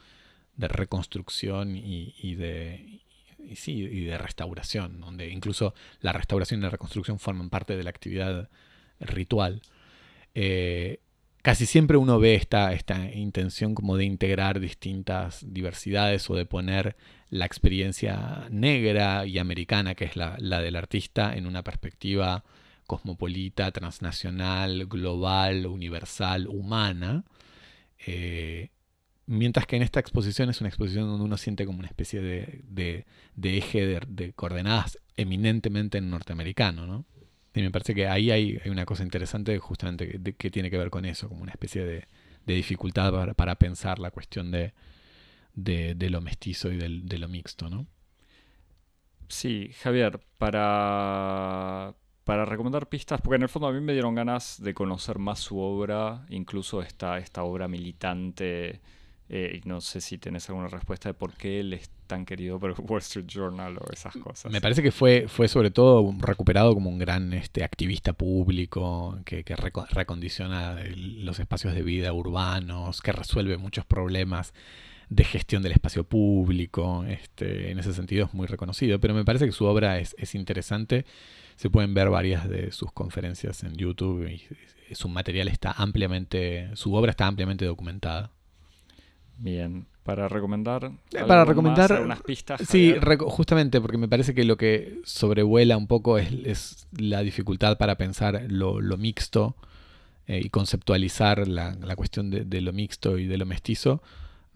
[0.59, 3.01] de reconstrucción y, de,
[3.39, 8.51] y, de restauración, donde incluso la restauración y la reconstrucción forman parte de la actividad
[9.01, 9.63] ritual.
[10.35, 10.99] Eh,
[11.43, 16.97] casi siempre uno ve esta, esta intención como de integrar distintas diversidades o de poner
[17.31, 22.45] la experiencia negra y americana, que es la, del artista, en una perspectiva
[22.89, 27.25] cosmopolita, transnacional, global, universal, humana.
[28.05, 28.71] Eh,
[29.31, 33.05] Mientras que en esta exposición es una exposición donde uno siente como una especie de,
[33.43, 37.05] eje de, coordenadas eminentemente en norteamericano, ¿no?
[37.53, 41.05] Y me parece que ahí hay, una cosa interesante justamente que, tiene que ver con
[41.05, 42.07] eso, como una especie de,
[42.47, 44.73] dificultad para, pensar la cuestión de,
[45.55, 47.87] lo mestizo y de lo mixto, ¿no?
[49.29, 54.59] Sí, Javier, para, para recomendar pistas, porque en el fondo a mí me dieron ganas
[54.63, 58.81] de conocer más su obra, incluso esta, esta obra militante
[59.31, 62.71] eh, no sé si tienes alguna respuesta de por qué él es tan querido por
[62.71, 64.51] el Wall Street Journal o esas cosas.
[64.51, 69.45] Me parece que fue, fue sobre todo recuperado como un gran este, activista público que,
[69.91, 74.55] recondiciona los espacios de vida urbanos, que resuelve muchos problemas
[75.11, 77.05] de gestión del espacio público.
[77.05, 80.35] Este, en ese sentido es muy reconocido, pero me parece que su obra es, es
[80.35, 81.05] interesante.
[81.57, 86.95] Se pueden ver varias de sus conferencias en YouTube y su material está ampliamente, su
[86.95, 88.31] obra está ampliamente documentada.
[89.39, 90.91] Bien, para recomendar.
[91.13, 92.01] Eh, para recomendar.
[92.03, 92.61] unas pistas.
[92.69, 97.97] Sí, justamente porque me parece que lo que sobrevuela un poco es, la dificultad para
[97.97, 99.55] pensar lo, mixto
[100.27, 104.03] eh, y conceptualizar la, cuestión de, lo mixto y de lo mestizo.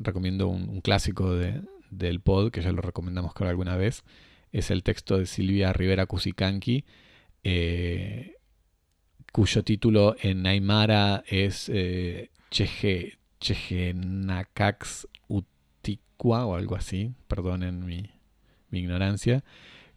[0.01, 4.03] Recomiendo un, clásico de, del pod, que ya lo recomendamos creo alguna vez.
[4.51, 6.85] Es el texto de Silvia Rivera Cusicanqui,
[7.45, 8.35] eh,
[9.33, 11.70] cuyo título en Aymara es
[12.51, 18.09] Cheje Chegenacax Uticua o algo así, perdonen mi,
[18.70, 19.43] ignorancia,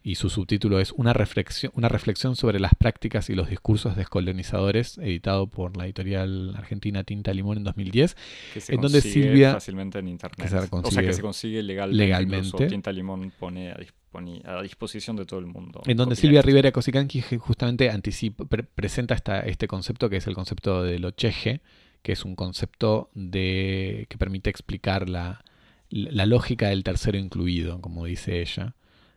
[0.01, 4.97] y su subtítulo es una reflexión, una reflexión sobre las prácticas y los discursos descolonizadores,
[4.97, 8.17] editado por la editorial argentina Tinta Limón en 2010,
[8.53, 12.91] que se en donde Silvia fácilmente en internet, o sea que se consigue legalmente, Tinta
[12.91, 15.81] Limón pone a, disposición de todo el mundo.
[15.85, 20.81] En donde Silvia Rivera Cosicanqui justamente anticipa, presenta esta, este concepto que es el concepto
[20.83, 21.61] de lo cheje,
[22.05, 25.43] que es un concepto de, que permite explicar la,
[25.89, 28.75] lógica del tercero incluido, como dice ella,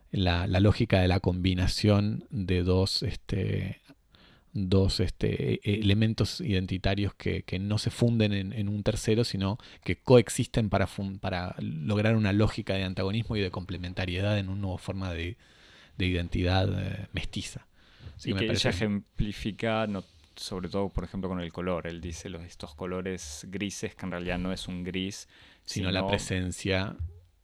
[0.09, 3.79] la, lógica de la combinación de dos, este,
[4.53, 10.71] dos este, e, elementos identitarios que, no se funden en, un tercero, sino que coexisten
[10.71, 10.89] para,
[11.21, 15.37] para lograr una lógica de antagonismo y de complementariedad en una nueva forma de,
[15.99, 17.67] identidad eh, mestiza.
[18.25, 19.85] y que ella ejemplifica
[20.39, 21.87] sobre todo, por ejemplo, con el color.
[21.87, 25.27] Él dice los, estos colores grises, que en realidad no es un gris,
[25.65, 26.95] sino, la presencia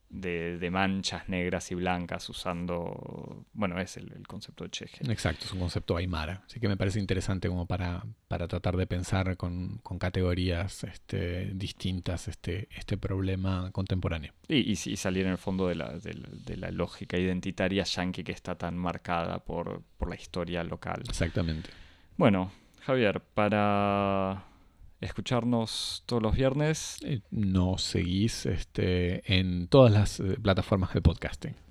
[0.09, 5.11] de, manchas negras y blancas usando, bueno, es el, concepto de Cheje.
[5.11, 6.43] Exacto, es un concepto aymara.
[6.45, 12.27] Así que me parece interesante como para, para tratar de pensar con, categorías este, distintas
[12.27, 14.33] este, este problema contemporáneo.
[14.47, 18.55] Y, y, salir en el fondo de la, de, la lógica identitaria yankee que está
[18.55, 21.03] tan marcada por, por la historia local.
[21.07, 21.69] Exactamente.
[22.17, 22.51] Bueno,
[22.85, 24.45] Javier, para
[25.01, 26.99] escucharnos todos los viernes.
[27.31, 31.64] Nos seguís este, en todas las eh, plataformas de podcasting.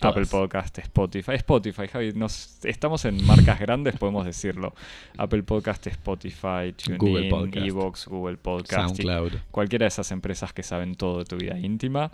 [0.00, 1.32] Apple Podcast, Spotify.
[1.34, 4.74] Spotify, Javi, nos, estamos en marcas grandes, podemos decirlo.
[5.18, 7.66] Apple Podcast, Spotify, TuneIn, Google Podcast.
[7.66, 8.96] Evox, Google Podcast.
[8.96, 9.32] SoundCloud.
[9.50, 12.10] Cualquiera de esas empresas que saben todo de tu vida íntima.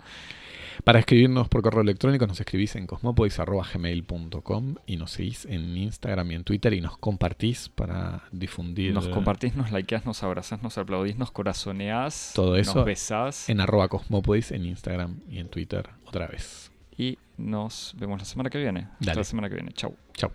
[0.83, 6.35] Para escribirnos por correo electrónico nos escribís en cosmopolis.gmail.com y nos seguís en Instagram y
[6.35, 11.17] en Twitter y nos compartís para difundir Nos compartís, nos likeás, nos abrazás, nos aplaudís,
[11.17, 12.31] nos corazoneás.
[12.35, 13.49] Todo eso Nos besás.
[13.49, 16.71] en arroba cosmopolis en Instagram y en Twitter otra vez.
[16.97, 18.89] Y nos vemos la semana que viene.
[18.99, 19.71] Hasta la semana que viene.
[19.73, 19.95] Chau.
[20.13, 20.31] Chao.